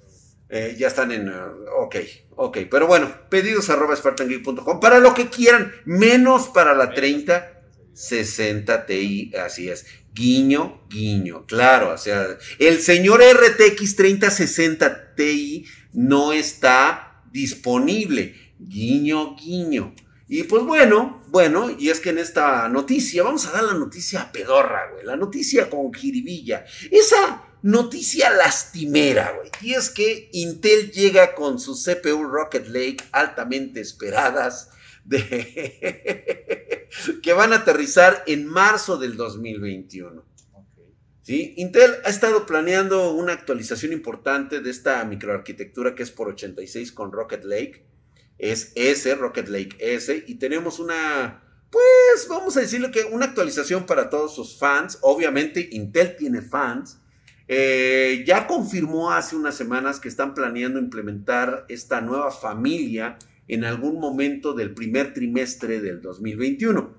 Eh, 0.53 0.75
ya 0.77 0.87
están 0.87 1.13
en. 1.13 1.29
uh, 1.29 1.83
ok, 1.83 1.95
ok. 2.35 2.57
Pero 2.69 2.85
bueno, 2.85 3.09
pedidos 3.29 3.69
arroba 3.69 3.95
spartangeek.com 3.95 4.81
para 4.81 4.99
lo 4.99 5.13
que 5.13 5.29
quieran, 5.29 5.71
menos 5.85 6.49
para 6.49 6.75
la 6.75 6.93
30 6.93 7.61
60 7.93 8.85
Ti, 8.85 9.31
así 9.43 9.69
es. 9.69 9.85
Guiño, 10.13 10.81
guiño, 10.89 11.45
claro, 11.45 11.93
o 11.93 11.97
sea, 11.97 12.37
el 12.59 12.79
señor 12.81 13.21
RTX 13.21 13.95
3060 13.95 15.15
Ti 15.15 15.65
no 15.93 16.33
está 16.33 17.23
disponible. 17.31 18.35
Guiño, 18.59 19.35
guiño. 19.35 19.95
Y 20.27 20.43
pues 20.43 20.63
bueno, 20.63 21.23
bueno, 21.27 21.69
y 21.77 21.89
es 21.89 21.99
que 21.99 22.09
en 22.09 22.17
esta 22.17 22.67
noticia, 22.69 23.23
vamos 23.23 23.47
a 23.47 23.51
dar 23.51 23.63
la 23.63 23.73
noticia 23.73 24.31
pedorra, 24.31 24.89
güey, 24.91 25.05
la 25.05 25.15
noticia 25.15 25.69
con 25.69 25.93
jiribilla. 25.93 26.65
Esa 26.89 27.43
noticia 27.61 28.29
lastimera, 28.31 29.33
güey. 29.33 29.49
Y 29.61 29.73
es 29.73 29.89
que 29.89 30.29
Intel 30.33 30.91
llega 30.91 31.35
con 31.35 31.59
su 31.59 31.75
CPU 31.75 32.23
Rocket 32.23 32.67
Lake 32.67 32.97
altamente 33.11 33.81
esperadas 33.81 34.69
de 35.03 36.87
que 37.23 37.33
van 37.33 37.53
a 37.53 37.57
aterrizar 37.57 38.23
en 38.27 38.47
marzo 38.47 38.97
del 38.97 39.17
2021. 39.17 40.23
Ok. 40.53 40.65
¿sí? 41.21 41.53
Intel 41.57 41.91
ha 42.03 42.09
estado 42.09 42.45
planeando 42.45 43.11
una 43.11 43.33
actualización 43.33 43.93
importante 43.93 44.59
de 44.59 44.69
esta 44.69 45.03
microarquitectura 45.05 45.95
que 45.95 46.03
es 46.03 46.11
por 46.11 46.29
86 46.29 46.91
con 46.91 47.11
Rocket 47.11 47.43
Lake. 47.43 47.85
Es 48.37 48.71
S, 48.75 49.13
Rocket 49.15 49.47
Lake 49.49 49.77
S, 49.79 50.23
y 50.25 50.35
tenemos 50.35 50.79
una, 50.79 51.43
pues 51.69 52.27
vamos 52.27 52.57
a 52.57 52.61
decirle 52.61 52.89
que 52.89 53.03
una 53.03 53.25
actualización 53.25 53.85
para 53.85 54.09
todos 54.09 54.33
sus 54.33 54.57
fans. 54.57 54.97
Obviamente 55.01 55.69
Intel 55.71 56.15
tiene 56.15 56.41
fans. 56.41 57.00
Eh, 57.53 58.23
ya 58.25 58.47
confirmó 58.47 59.11
hace 59.11 59.35
unas 59.35 59.55
semanas 59.55 59.99
que 59.99 60.07
están 60.07 60.33
planeando 60.33 60.79
implementar 60.79 61.65
esta 61.67 61.99
nueva 61.99 62.31
familia 62.31 63.17
en 63.49 63.65
algún 63.65 63.99
momento 63.99 64.53
del 64.53 64.73
primer 64.73 65.13
trimestre 65.13 65.81
del 65.81 66.01
2021. 66.01 66.93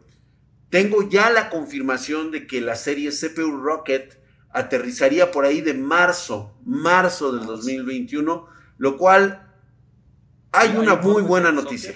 Tengo 0.68 1.08
ya 1.08 1.30
la 1.30 1.48
confirmación 1.48 2.30
de 2.32 2.46
que 2.46 2.60
la 2.60 2.76
serie 2.76 3.12
CPU 3.12 3.62
Rocket 3.62 4.20
aterrizaría 4.50 5.30
por 5.30 5.46
ahí 5.46 5.62
de 5.62 5.72
marzo, 5.72 6.54
marzo 6.66 7.32
del 7.32 7.46
2021, 7.46 8.46
lo 8.76 8.98
cual 8.98 9.54
hay 10.50 10.68
¿Hay 10.68 10.76
una 10.76 10.96
un 10.96 11.00
muy 11.00 11.22
buena 11.22 11.50
noticia. 11.50 11.94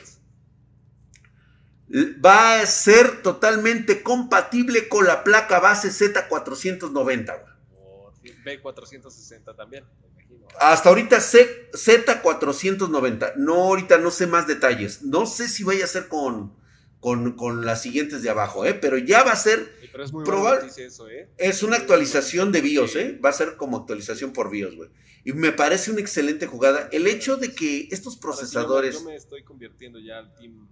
Va 2.25 2.63
a 2.63 2.65
ser 2.65 3.21
totalmente 3.21 4.03
compatible 4.03 4.89
con 4.89 5.07
la 5.07 5.25
placa 5.25 5.61
base 5.61 5.89
Z490. 5.91 7.56
Güey. 8.55 8.59
O 8.59 8.73
B460 8.73 9.57
también, 9.57 9.85
me 10.01 10.09
imagino. 10.09 10.47
Hasta 10.61 10.89
ahorita 10.89 11.21
C- 11.21 11.71
Z490. 11.73 13.35
No, 13.37 13.55
ahorita 13.65 13.99
no 13.99 14.11
sé 14.11 14.27
más 14.27 14.47
detalles. 14.47 15.03
No 15.03 15.27
sé 15.27 15.49
si 15.49 15.65
vaya 15.65 15.85
a 15.85 15.89
ser 15.89 16.09
con, 16.09 16.55
con, 17.01 17.33
con 17.37 17.65
las 17.65 17.83
siguientes 17.83 18.23
de 18.23 18.31
abajo, 18.31 18.65
¿eh? 18.65 18.75
pero 18.75 18.99
ya 18.99 19.23
va 19.23 19.33
a 19.33 19.37
ser 19.37 19.73
Sí, 19.81 19.89
pero 19.93 20.05
es 20.05 20.13
muy 20.13 20.25
eso, 20.79 21.09
¿eh? 21.09 21.29
Es 21.39 21.63
una 21.63 21.77
actualización 21.77 22.53
de 22.53 22.61
BIOS, 22.61 22.97
¿eh? 22.97 23.21
Va 23.25 23.31
a 23.31 23.33
ser 23.33 23.57
como 23.57 23.77
actualización 23.79 24.33
por 24.33 24.51
BIOS, 24.51 24.77
güey. 24.77 24.91
Y 25.25 25.33
me 25.33 25.51
parece 25.53 25.91
una 25.91 26.01
excelente 26.01 26.47
jugada. 26.47 26.89
El 26.93 27.07
hecho 27.09 27.37
de 27.37 27.53
que 27.53 27.89
estos 27.91 28.15
yo 28.15 28.21
procesadores 28.21 28.95
Yo 28.95 29.03
me, 29.03 29.17
estoy 29.17 29.43
convirtiendo 29.43 29.99
ya 29.99 30.19
al 30.19 30.35
Team. 30.37 30.69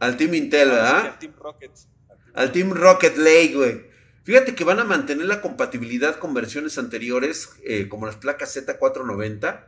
al 0.00 0.16
Team 0.16 0.34
Intel, 0.34 0.70
Al 0.70 0.74
¿verdad? 0.76 1.18
Team 1.20 1.32
Rocket. 1.38 1.70
Al 2.34 2.50
Team 2.50 2.70
Rocket 2.72 3.16
Lake, 3.16 3.52
güey. 3.54 3.93
Fíjate 4.24 4.54
que 4.54 4.64
van 4.64 4.80
a 4.80 4.84
mantener 4.84 5.26
la 5.26 5.42
compatibilidad 5.42 6.18
con 6.18 6.32
versiones 6.32 6.78
anteriores, 6.78 7.50
eh, 7.62 7.88
como 7.88 8.06
las 8.06 8.16
placas 8.16 8.56
Z490. 8.56 9.66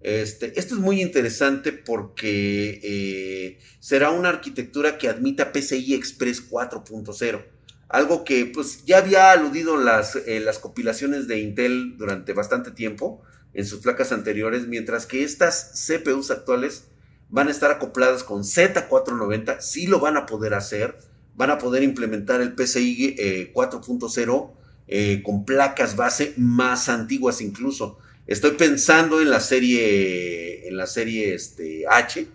Este, 0.00 0.58
esto 0.58 0.74
es 0.74 0.80
muy 0.80 1.02
interesante 1.02 1.72
porque 1.72 2.80
eh, 2.82 3.58
será 3.80 4.10
una 4.10 4.30
arquitectura 4.30 4.96
que 4.96 5.08
admita 5.08 5.52
PCI 5.52 5.94
Express 5.94 6.48
4.0. 6.48 7.44
algo 7.88 8.24
que 8.24 8.46
pues 8.46 8.84
ya 8.84 8.98
había 8.98 9.30
aludido 9.32 9.76
las, 9.76 10.16
eh, 10.16 10.40
las 10.40 10.58
compilaciones 10.58 11.26
de 11.26 11.40
Intel 11.40 11.96
durante 11.98 12.32
bastante 12.32 12.70
tiempo 12.70 13.22
en 13.54 13.66
sus 13.66 13.80
placas 13.80 14.12
anteriores, 14.12 14.68
mientras 14.68 15.06
que 15.06 15.24
estas 15.24 15.86
CPUs 15.86 16.30
actuales 16.30 16.84
van 17.28 17.48
a 17.48 17.50
estar 17.50 17.70
acopladas 17.70 18.24
con 18.24 18.42
Z490, 18.42 19.60
sí 19.60 19.86
lo 19.86 20.00
van 20.00 20.16
a 20.16 20.26
poder 20.26 20.54
hacer, 20.54 20.96
van 21.38 21.50
a 21.50 21.58
poder 21.58 21.84
implementar 21.84 22.40
el 22.40 22.52
PCI 22.52 23.16
4.0 23.54 24.50
eh, 24.50 24.52
eh, 24.88 25.22
con 25.22 25.44
placas 25.44 25.94
base 25.94 26.34
más 26.36 26.88
antiguas 26.88 27.40
incluso. 27.40 27.98
Estoy 28.26 28.52
pensando 28.52 29.22
en 29.22 29.30
la 29.30 29.38
serie, 29.38 30.68
en 30.68 30.76
la 30.76 30.86
serie 30.86 31.34
este, 31.34 31.86
H, 31.88 32.26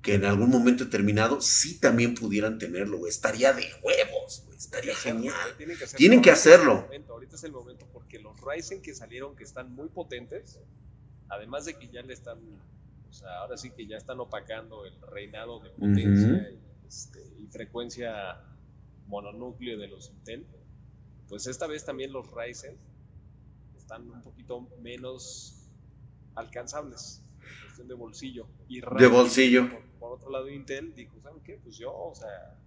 que 0.00 0.14
en 0.14 0.24
algún 0.24 0.48
momento 0.48 0.86
determinado 0.86 1.42
sí 1.42 1.78
también 1.78 2.14
pudieran 2.14 2.58
tenerlo, 2.58 3.06
Estaría 3.06 3.52
de 3.52 3.66
huevos, 3.82 4.44
Estaría 4.56 4.96
genial. 4.96 5.34
Tienen 5.96 6.22
que, 6.22 6.30
hacerlo. 6.30 6.88
ahorita 7.10 7.36
es 7.36 7.44
el 7.44 7.52
momento 7.52 7.86
porque 7.92 8.18
los 8.18 8.40
Ryzen 8.40 8.80
que 8.80 8.94
salieron, 8.94 9.36
que 9.36 9.44
están 9.44 9.74
muy 9.74 9.88
potentes, 9.88 10.58
además 11.28 11.66
de 11.66 11.74
que 11.74 11.88
ya 11.88 12.00
le 12.00 12.14
están, 12.14 12.38
o 13.10 13.12
sea, 13.12 13.40
ahora 13.40 13.58
sí 13.58 13.70
que 13.70 13.86
ya 13.86 13.98
están 13.98 14.18
opacando 14.18 14.86
el 14.86 14.94
reinado 15.12 15.60
de 15.60 15.68
potencia 15.70 16.48
este, 16.86 17.20
y, 17.38 17.46
frecuencia 17.46 18.40
mononúcleo 19.06 19.78
de 19.78 19.88
los 19.88 20.10
Intel, 20.10 20.46
pues 21.28 21.46
esta 21.46 21.66
vez 21.66 21.84
también 21.84 22.12
los 22.12 22.26
Ryzen 22.30 22.76
están 23.76 24.10
un 24.10 24.22
poquito 24.22 24.68
menos 24.80 25.68
alcanzables 26.34 27.22
en 27.40 27.62
cuestión 27.62 27.88
de 27.88 27.94
bolsillo. 27.94 28.46
Y 28.68 28.80
de 28.80 29.06
bolsillo. 29.06 29.68
Por, 29.98 30.12
otro 30.12 30.30
lado, 30.30 30.48
Intel 30.48 30.94
dijo, 30.94 31.20
¿saben 31.22 31.42
qué? 31.42 31.58
Pues 31.62 31.76
yo, 31.76 31.92
o 31.92 32.14
sea... 32.14 32.58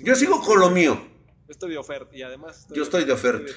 yo 0.00 0.14
sigo 0.14 0.40
con 0.42 0.60
lo 0.60 0.70
mío. 0.70 1.00
Estoy 1.48 1.70
de 1.70 1.78
oferta 1.78 2.16
y 2.16 2.22
además. 2.22 2.66
Yo 2.70 2.82
estoy 2.82 3.04
de 3.04 3.12
oferta. 3.12 3.52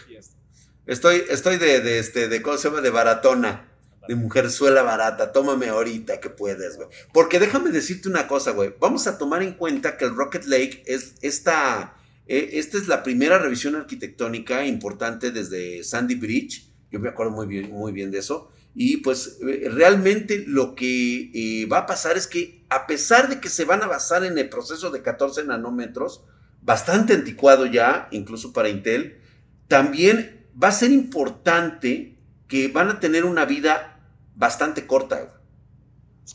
Estoy, 0.85 1.23
estoy 1.29 1.57
de, 1.57 1.81
de, 1.81 1.99
este, 1.99 2.27
de, 2.27 2.41
¿cómo 2.41 2.57
se 2.57 2.69
llama? 2.69 2.81
De 2.81 2.89
baratona. 2.89 3.76
De 4.07 4.15
mujerzuela 4.15 4.83
barata. 4.83 5.31
Tómame 5.31 5.67
ahorita 5.67 6.19
que 6.19 6.29
puedes, 6.29 6.77
güey. 6.77 6.87
Porque 7.13 7.39
déjame 7.39 7.71
decirte 7.71 8.09
una 8.09 8.27
cosa, 8.27 8.51
güey. 8.51 8.73
Vamos 8.79 9.07
a 9.07 9.17
tomar 9.17 9.43
en 9.43 9.53
cuenta 9.53 9.97
que 9.97 10.05
el 10.05 10.15
Rocket 10.15 10.45
Lake 10.45 10.83
es 10.85 11.15
esta. 11.21 11.95
Eh, 12.27 12.51
esta 12.53 12.77
es 12.77 12.87
la 12.87 13.03
primera 13.03 13.39
revisión 13.39 13.75
arquitectónica 13.75 14.65
importante 14.65 15.31
desde 15.31 15.83
Sandy 15.83 16.15
Bridge. 16.15 16.71
Yo 16.91 16.99
me 16.99 17.09
acuerdo 17.09 17.31
muy 17.31 17.47
bien, 17.47 17.71
muy 17.71 17.91
bien 17.91 18.11
de 18.11 18.19
eso. 18.19 18.51
Y 18.79 18.97
pues 18.97 19.39
eh, 19.41 19.69
realmente 19.71 20.43
lo 20.47 20.75
que 20.75 21.31
eh, 21.33 21.65
va 21.65 21.79
a 21.79 21.85
pasar 21.85 22.15
es 22.15 22.27
que 22.27 22.63
a 22.69 22.85
pesar 22.85 23.27
de 23.27 23.39
que 23.39 23.49
se 23.49 23.65
van 23.65 23.81
a 23.81 23.87
basar 23.87 24.23
en 24.23 24.37
el 24.37 24.49
proceso 24.49 24.91
de 24.91 25.01
14 25.01 25.45
nanómetros, 25.45 26.23
bastante 26.61 27.13
anticuado 27.13 27.65
ya, 27.65 28.07
incluso 28.11 28.53
para 28.53 28.69
Intel, 28.69 29.19
también 29.67 30.45
va 30.61 30.67
a 30.67 30.73
ser 30.73 30.91
importante 30.91 32.17
que 32.47 32.67
van 32.67 32.89
a 32.89 32.99
tener 32.99 33.25
una 33.25 33.45
vida 33.45 33.96
bastante 34.37 34.87
corta. 34.87 35.41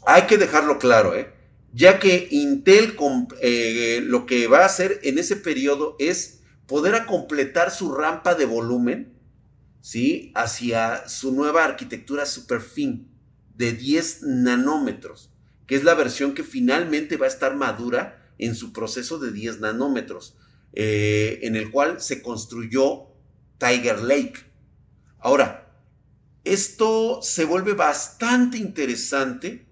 Hay 0.05 0.23
que 0.23 0.37
dejarlo 0.37 0.79
claro, 0.79 1.15
¿eh? 1.15 1.33
ya 1.73 1.99
que 1.99 2.29
Intel 2.31 2.97
eh, 3.41 4.01
lo 4.03 4.27
que 4.27 4.47
va 4.47 4.61
a 4.61 4.67
hacer 4.67 5.01
en 5.03 5.19
ese 5.19 5.37
periodo 5.37 5.97
es 5.99 6.41
poder 6.67 7.07
completar 7.07 7.71
su 7.71 7.95
rampa 7.95 8.35
de 8.35 8.45
volumen 8.45 9.15
¿sí? 9.81 10.33
hacia 10.35 11.09
su 11.09 11.33
nueva 11.33 11.65
arquitectura 11.65 12.27
super 12.27 12.61
fin 12.61 13.09
de 13.55 13.73
10 13.73 14.23
nanómetros, 14.23 15.31
que 15.67 15.77
es 15.77 15.85
la 15.85 15.95
versión 15.95 16.35
que 16.35 16.45
finalmente 16.45 17.17
va 17.17 17.27
a 17.27 17.31
estar 17.31 17.57
madura 17.57 18.33
en 18.39 18.55
su 18.55 18.73
proceso 18.73 19.19
de 19.19 19.33
10 19.33 19.61
nanómetros, 19.61 20.37
eh, 20.73 21.41
en 21.43 21.57
el 21.57 21.71
cual 21.71 22.01
se 22.01 22.23
construyó 22.23 23.09
Tiger 23.59 24.01
Lake. 24.01 24.35
Ahora, 25.19 25.62
esto 26.45 27.21
se 27.23 27.45
vuelve 27.45 27.75
bastante 27.75 28.59
interesante, 28.59 29.67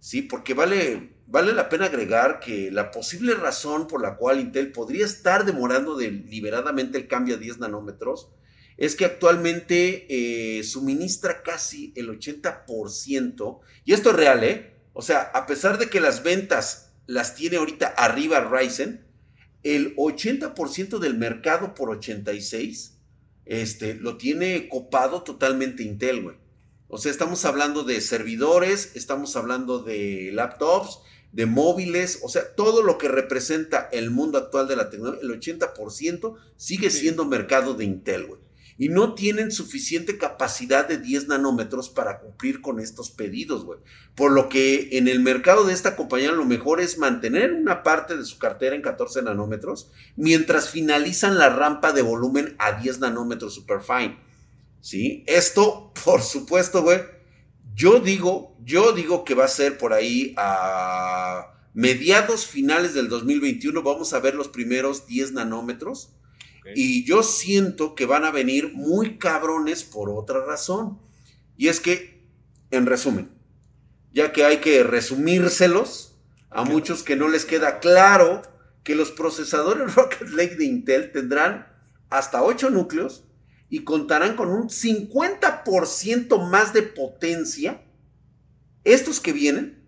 ¿sí? 0.00 0.22
Porque 0.22 0.54
vale, 0.54 1.14
vale 1.26 1.52
la 1.52 1.68
pena 1.68 1.86
agregar 1.86 2.40
que 2.40 2.70
la 2.70 2.90
posible 2.90 3.34
razón 3.34 3.86
por 3.86 4.02
la 4.02 4.16
cual 4.16 4.40
Intel 4.40 4.72
podría 4.72 5.06
estar 5.06 5.44
demorando 5.44 5.96
deliberadamente 5.96 6.98
el 6.98 7.08
cambio 7.08 7.36
a 7.36 7.38
10 7.38 7.58
nanómetros 7.58 8.30
es 8.76 8.96
que 8.96 9.04
actualmente 9.04 10.06
eh, 10.08 10.64
suministra 10.64 11.42
casi 11.42 11.92
el 11.96 12.08
80%, 12.08 13.60
y 13.84 13.92
esto 13.92 14.10
es 14.10 14.16
real, 14.16 14.42
¿eh? 14.42 14.74
O 14.94 15.02
sea, 15.02 15.20
a 15.34 15.46
pesar 15.46 15.76
de 15.76 15.90
que 15.90 16.00
las 16.00 16.22
ventas 16.22 16.94
las 17.06 17.34
tiene 17.34 17.58
ahorita 17.58 17.88
arriba 17.88 18.40
Ryzen, 18.40 19.04
el 19.62 19.94
80% 19.96 20.98
del 20.98 21.18
mercado 21.18 21.74
por 21.74 21.90
86 21.90 22.99
este, 23.50 23.94
lo 23.94 24.16
tiene 24.16 24.68
copado 24.68 25.22
totalmente 25.22 25.82
Intel, 25.82 26.22
güey. 26.22 26.36
O 26.86 26.98
sea, 26.98 27.10
estamos 27.10 27.44
hablando 27.44 27.82
de 27.82 28.00
servidores, 28.00 28.92
estamos 28.94 29.34
hablando 29.36 29.80
de 29.80 30.30
laptops, 30.32 31.00
de 31.32 31.46
móviles, 31.46 32.20
o 32.22 32.28
sea, 32.28 32.54
todo 32.54 32.82
lo 32.82 32.96
que 32.96 33.08
representa 33.08 33.88
el 33.92 34.10
mundo 34.10 34.38
actual 34.38 34.68
de 34.68 34.76
la 34.76 34.88
tecnología, 34.88 35.22
el 35.22 35.40
80% 35.40 36.36
sigue 36.56 36.90
siendo 36.90 37.24
mercado 37.24 37.74
de 37.74 37.84
Intel, 37.84 38.26
güey 38.26 38.49
y 38.80 38.88
no 38.88 39.12
tienen 39.12 39.52
suficiente 39.52 40.16
capacidad 40.16 40.88
de 40.88 40.96
10 40.96 41.28
nanómetros 41.28 41.90
para 41.90 42.18
cumplir 42.18 42.62
con 42.62 42.80
estos 42.80 43.10
pedidos, 43.10 43.66
güey. 43.66 43.78
Por 44.14 44.32
lo 44.32 44.48
que 44.48 44.96
en 44.96 45.06
el 45.06 45.20
mercado 45.20 45.64
de 45.66 45.74
esta 45.74 45.96
compañía 45.96 46.32
lo 46.32 46.46
mejor 46.46 46.80
es 46.80 46.96
mantener 46.96 47.52
una 47.52 47.82
parte 47.82 48.16
de 48.16 48.24
su 48.24 48.38
cartera 48.38 48.74
en 48.74 48.80
14 48.80 49.20
nanómetros 49.20 49.90
mientras 50.16 50.70
finalizan 50.70 51.36
la 51.36 51.50
rampa 51.50 51.92
de 51.92 52.00
volumen 52.00 52.56
a 52.58 52.80
10 52.80 53.00
nanómetros 53.00 53.54
superfine. 53.54 54.18
¿Sí? 54.80 55.24
Esto, 55.26 55.92
por 56.04 56.22
supuesto, 56.22 56.82
güey. 56.82 57.00
Yo 57.74 58.00
digo, 58.00 58.56
yo 58.64 58.92
digo 58.92 59.26
que 59.26 59.34
va 59.34 59.44
a 59.44 59.48
ser 59.48 59.76
por 59.76 59.92
ahí 59.92 60.32
a 60.38 61.52
mediados 61.74 62.46
finales 62.46 62.94
del 62.94 63.10
2021 63.10 63.82
vamos 63.82 64.14
a 64.14 64.20
ver 64.20 64.34
los 64.34 64.48
primeros 64.48 65.06
10 65.06 65.32
nanómetros 65.32 66.14
y 66.74 67.04
yo 67.04 67.22
siento 67.22 67.94
que 67.94 68.06
van 68.06 68.24
a 68.24 68.30
venir 68.30 68.72
muy 68.72 69.18
cabrones 69.18 69.84
por 69.84 70.10
otra 70.10 70.44
razón. 70.44 70.98
Y 71.56 71.68
es 71.68 71.80
que, 71.80 72.24
en 72.70 72.86
resumen, 72.86 73.30
ya 74.12 74.32
que 74.32 74.44
hay 74.44 74.58
que 74.58 74.82
resumírselos 74.82 76.16
a 76.50 76.64
muchos 76.64 77.02
que 77.02 77.16
no 77.16 77.28
les 77.28 77.44
queda 77.44 77.78
claro 77.78 78.42
que 78.82 78.94
los 78.94 79.10
procesadores 79.10 79.94
Rocket 79.96 80.28
Lake 80.30 80.56
de 80.56 80.64
Intel 80.64 81.12
tendrán 81.12 81.66
hasta 82.08 82.42
8 82.42 82.70
núcleos 82.70 83.24
y 83.68 83.84
contarán 83.84 84.34
con 84.34 84.48
un 84.48 84.68
50% 84.68 86.50
más 86.50 86.72
de 86.72 86.82
potencia. 86.82 87.84
Estos 88.82 89.20
que 89.20 89.32
vienen, 89.32 89.86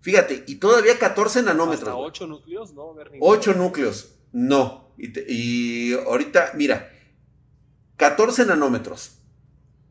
fíjate, 0.00 0.44
y 0.46 0.54
todavía 0.56 0.98
14 0.98 1.42
nanómetros. 1.42 1.88
¿Hasta 1.88 1.96
8 1.96 2.26
núcleos? 2.26 2.72
No, 2.72 2.94
8 3.20 3.54
núcleos, 3.54 4.14
no. 4.32 4.79
Y, 5.00 5.94
ahorita, 5.94 6.52
mira, 6.54 6.92
14 7.96 8.46
nanómetros, 8.46 9.18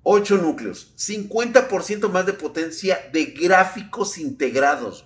8 0.03 0.37
núcleos, 0.37 0.93
50% 0.97 2.09
más 2.09 2.25
de 2.25 2.33
potencia 2.33 3.09
de 3.11 3.25
gráficos 3.25 4.17
integrados. 4.17 5.05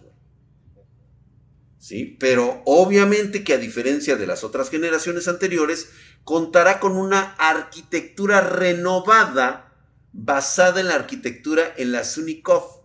¿Sí? 1.77 2.17
Pero 2.19 2.61
obviamente 2.65 3.43
que 3.43 3.53
a 3.53 3.57
diferencia 3.57 4.15
de 4.15 4.25
las 4.25 4.43
otras 4.43 4.69
generaciones 4.69 5.27
anteriores, 5.27 5.89
contará 6.23 6.79
con 6.79 6.95
una 6.97 7.35
arquitectura 7.37 8.39
renovada 8.39 9.73
basada 10.13 10.79
en 10.79 10.87
la 10.87 10.95
arquitectura 10.95 11.73
en 11.75 11.91
la 11.91 12.03
Sunikov 12.03 12.82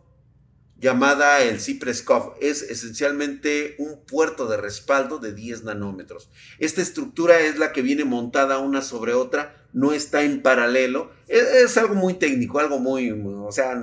llamada 0.81 1.43
el 1.43 1.61
Cypress 1.61 2.05
Es 2.41 2.63
esencialmente 2.63 3.75
un 3.79 4.05
puerto 4.05 4.47
de 4.47 4.57
respaldo 4.57 5.19
de 5.19 5.33
10 5.35 5.65
nanómetros. 5.65 6.31
Esta 6.59 6.83
estructura 6.83 7.41
es 7.41 7.59
la 7.59 7.73
que 7.73 7.83
viene 7.83 8.05
montada 8.05 8.59
una 8.59 8.83
sobre 8.83 9.15
otra, 9.15 9.67
no 9.73 9.93
está 9.93 10.23
en 10.23 10.43
paralelo. 10.43 11.11
Es, 11.27 11.77
algo 11.77 11.95
muy 11.95 12.15
técnico, 12.15 12.59
algo 12.59 12.79
muy, 12.79 13.11
o 13.11 13.53
sea, 13.53 13.83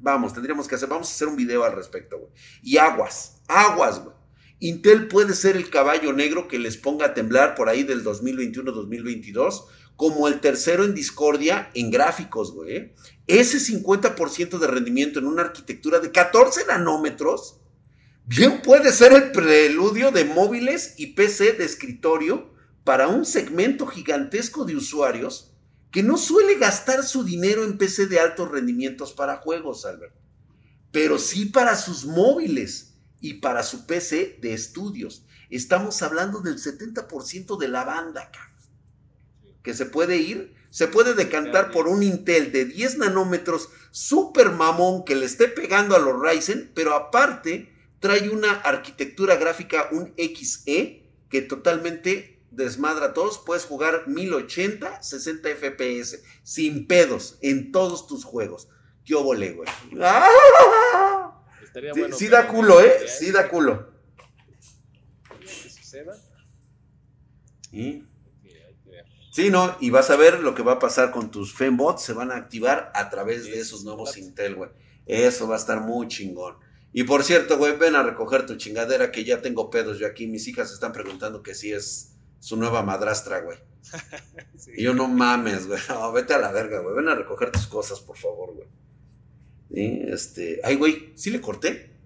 vamos, 0.00 0.34
tendríamos 0.34 0.68
que 0.68 0.74
hacer, 0.74 0.88
vamos 0.88 1.08
a 1.08 1.12
hacer 1.12 1.28
un 1.28 1.36
video 1.36 1.64
al 1.64 1.72
respecto, 1.72 2.18
güey. 2.18 2.30
Y 2.62 2.76
aguas, 2.78 3.40
aguas, 3.48 4.02
güey. 4.02 4.16
Intel 4.58 5.08
puede 5.08 5.34
ser 5.34 5.56
el 5.56 5.70
caballo 5.70 6.12
negro 6.12 6.46
que 6.46 6.60
les 6.60 6.76
ponga 6.76 7.06
a 7.06 7.14
temblar 7.14 7.56
por 7.56 7.68
ahí 7.68 7.82
del 7.82 8.04
2021-2022 8.04 9.64
como 10.02 10.26
el 10.26 10.40
tercero 10.40 10.84
en 10.84 10.96
discordia 10.96 11.70
en 11.74 11.92
gráficos, 11.92 12.52
güey. 12.52 12.76
¿eh? 12.76 12.94
Ese 13.28 13.58
50% 13.58 14.58
de 14.58 14.66
rendimiento 14.66 15.20
en 15.20 15.28
una 15.28 15.42
arquitectura 15.42 16.00
de 16.00 16.10
14 16.10 16.66
nanómetros, 16.66 17.60
bien 18.24 18.62
puede 18.62 18.90
ser 18.90 19.12
el 19.12 19.30
preludio 19.30 20.10
de 20.10 20.24
móviles 20.24 20.94
y 20.96 21.14
PC 21.14 21.52
de 21.52 21.64
escritorio 21.64 22.52
para 22.82 23.06
un 23.06 23.24
segmento 23.24 23.86
gigantesco 23.86 24.64
de 24.64 24.74
usuarios 24.74 25.52
que 25.92 26.02
no 26.02 26.18
suele 26.18 26.56
gastar 26.56 27.04
su 27.04 27.22
dinero 27.22 27.62
en 27.62 27.78
PC 27.78 28.08
de 28.08 28.18
altos 28.18 28.50
rendimientos 28.50 29.12
para 29.12 29.36
juegos, 29.36 29.86
Albert, 29.86 30.16
pero 30.90 31.16
sí 31.20 31.44
para 31.44 31.76
sus 31.76 32.06
móviles 32.06 32.94
y 33.20 33.34
para 33.34 33.62
su 33.62 33.86
PC 33.86 34.40
de 34.42 34.52
estudios. 34.52 35.26
Estamos 35.48 36.02
hablando 36.02 36.40
del 36.40 36.58
70% 36.58 37.56
de 37.56 37.68
la 37.68 37.84
banda, 37.84 38.32
cabrón. 38.32 38.51
Que 39.62 39.74
se 39.74 39.86
puede 39.86 40.16
ir, 40.16 40.54
se 40.70 40.88
puede 40.88 41.14
decantar 41.14 41.70
por 41.70 41.86
un 41.86 42.02
Intel 42.02 42.50
de 42.50 42.64
10 42.64 42.98
nanómetros 42.98 43.68
super 43.90 44.50
mamón 44.50 45.04
que 45.04 45.14
le 45.14 45.26
esté 45.26 45.48
pegando 45.48 45.94
a 45.94 45.98
los 45.98 46.20
Ryzen, 46.20 46.72
pero 46.74 46.94
aparte 46.94 47.70
trae 48.00 48.30
una 48.30 48.52
arquitectura 48.52 49.36
gráfica, 49.36 49.88
un 49.92 50.14
XE, 50.16 51.02
que 51.28 51.42
totalmente 51.42 52.40
desmadra 52.50 53.06
a 53.06 53.14
todos. 53.14 53.38
Puedes 53.38 53.64
jugar 53.64 54.08
1080, 54.08 55.02
60 55.02 55.48
FPS, 55.50 56.22
sin 56.42 56.86
pedos, 56.86 57.38
en 57.42 57.70
todos 57.70 58.06
tus 58.06 58.24
juegos. 58.24 58.68
¿Qué 59.04 59.14
obole, 59.14 59.52
güey? 59.52 59.68
sí, 62.12 62.28
da 62.28 62.48
culo, 62.48 62.80
¿eh? 62.80 63.06
Sí 63.08 63.30
da 63.30 63.48
culo. 63.48 63.92
¿Y? 67.72 68.04
Sí, 69.32 69.48
no, 69.48 69.74
y 69.80 69.88
vas 69.88 70.10
a 70.10 70.16
ver 70.16 70.40
lo 70.40 70.54
que 70.54 70.62
va 70.62 70.72
a 70.72 70.78
pasar 70.78 71.10
con 71.10 71.30
tus 71.30 71.54
fembots, 71.54 72.02
se 72.02 72.12
van 72.12 72.30
a 72.30 72.36
activar 72.36 72.92
a 72.94 73.08
través 73.08 73.44
de 73.44 73.58
esos 73.58 73.82
nuevos 73.82 74.18
Intel, 74.18 74.56
güey. 74.56 74.68
Eso 75.06 75.48
va 75.48 75.54
a 75.54 75.58
estar 75.58 75.80
muy 75.80 76.06
chingón. 76.06 76.56
Y 76.92 77.04
por 77.04 77.24
cierto, 77.24 77.56
güey, 77.56 77.74
ven 77.78 77.96
a 77.96 78.02
recoger 78.02 78.44
tu 78.44 78.56
chingadera 78.56 79.10
que 79.10 79.24
ya 79.24 79.40
tengo 79.40 79.70
pedos 79.70 79.98
yo 79.98 80.06
aquí. 80.06 80.26
Mis 80.26 80.46
hijas 80.48 80.70
están 80.70 80.92
preguntando 80.92 81.42
que 81.42 81.54
si 81.54 81.72
es 81.72 82.12
su 82.40 82.58
nueva 82.58 82.82
madrastra, 82.82 83.40
güey. 83.40 83.56
Y 84.76 84.82
yo 84.82 84.92
no 84.94 85.08
mames, 85.08 85.66
güey. 85.66 85.80
No, 85.88 86.12
vete 86.12 86.34
a 86.34 86.38
la 86.38 86.52
verga, 86.52 86.80
güey. 86.80 86.94
Ven 86.94 87.08
a 87.08 87.14
recoger 87.14 87.50
tus 87.50 87.66
cosas, 87.66 88.00
por 88.00 88.18
favor, 88.18 88.54
güey. 88.54 88.68
¿Sí? 89.72 90.02
Este. 90.08 90.60
Ay, 90.62 90.76
güey, 90.76 91.12
¿sí 91.14 91.30
le 91.30 91.40
corté? 91.40 91.96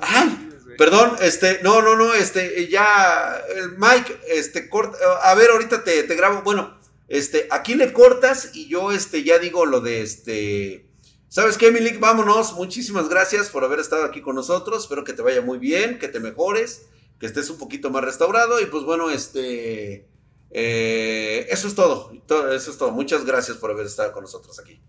¡Ay! 0.00 0.50
Perdón, 0.78 1.16
este, 1.20 1.60
no, 1.62 1.82
no, 1.82 1.96
no, 1.96 2.14
este, 2.14 2.68
ya, 2.68 3.42
el 3.56 3.78
Mike, 3.78 4.20
este, 4.28 4.68
corta, 4.68 4.98
a 5.22 5.34
ver, 5.34 5.50
ahorita 5.50 5.84
te, 5.84 6.02
te, 6.02 6.14
grabo, 6.14 6.42
bueno, 6.42 6.78
este, 7.08 7.48
aquí 7.50 7.74
le 7.74 7.92
cortas 7.92 8.54
y 8.54 8.68
yo, 8.68 8.92
este, 8.92 9.22
ya 9.22 9.38
digo 9.38 9.66
lo 9.66 9.80
de, 9.80 10.02
este, 10.02 10.88
¿sabes 11.28 11.58
qué, 11.58 11.70
Milik? 11.70 12.00
Vámonos, 12.00 12.54
muchísimas 12.54 13.08
gracias 13.08 13.50
por 13.50 13.64
haber 13.64 13.80
estado 13.80 14.04
aquí 14.04 14.20
con 14.20 14.36
nosotros, 14.36 14.84
espero 14.84 15.04
que 15.04 15.12
te 15.12 15.22
vaya 15.22 15.42
muy 15.42 15.58
bien, 15.58 15.98
que 15.98 16.08
te 16.08 16.20
mejores, 16.20 16.86
que 17.18 17.26
estés 17.26 17.50
un 17.50 17.58
poquito 17.58 17.90
más 17.90 18.04
restaurado 18.04 18.60
y 18.60 18.66
pues 18.66 18.84
bueno, 18.84 19.10
este, 19.10 20.08
eh, 20.50 21.46
eso 21.50 21.68
es 21.68 21.74
todo, 21.74 22.12
eso 22.52 22.70
es 22.70 22.78
todo, 22.78 22.90
muchas 22.90 23.24
gracias 23.24 23.56
por 23.56 23.70
haber 23.70 23.86
estado 23.86 24.12
con 24.12 24.22
nosotros 24.22 24.58
aquí. 24.58 24.80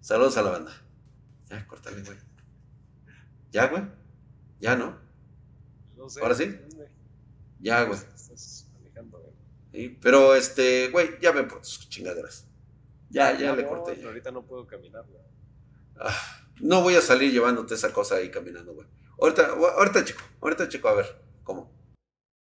Saludos 0.00 0.36
a 0.36 0.42
la 0.42 0.50
banda. 0.50 0.72
Ya, 1.48 1.66
córtale, 1.66 2.02
güey. 2.02 2.18
¿Ya, 3.52 3.66
güey? 3.68 3.82
¿Ya 4.58 4.74
no? 4.74 5.01
¿Ahora 6.20 6.34
sí? 6.34 6.58
Ya, 7.60 7.84
güey. 7.84 7.98
pero 10.00 10.34
este, 10.34 10.88
güey, 10.88 11.18
ya 11.20 11.32
ven 11.32 11.48
por 11.48 11.60
tus 11.60 11.88
chingaderas. 11.88 12.46
Ya, 13.10 13.38
ya 13.38 13.54
le 13.54 13.66
corté. 13.66 14.02
ahorita 14.04 14.30
no 14.30 14.44
puedo 14.44 14.66
caminar, 14.66 15.04
güey. 15.06 15.22
Ah, 15.98 16.16
no 16.60 16.82
voy 16.82 16.94
a 16.94 17.00
salir 17.00 17.30
llevándote 17.30 17.74
esa 17.74 17.92
cosa 17.92 18.16
ahí 18.16 18.30
caminando, 18.30 18.74
güey. 18.74 18.86
Ahorita, 19.20 19.48
ahorita 19.48 20.04
chico, 20.04 20.22
ahorita 20.40 20.68
chico, 20.68 20.88
a 20.88 20.94
ver, 20.94 21.22
¿cómo? 21.44 21.70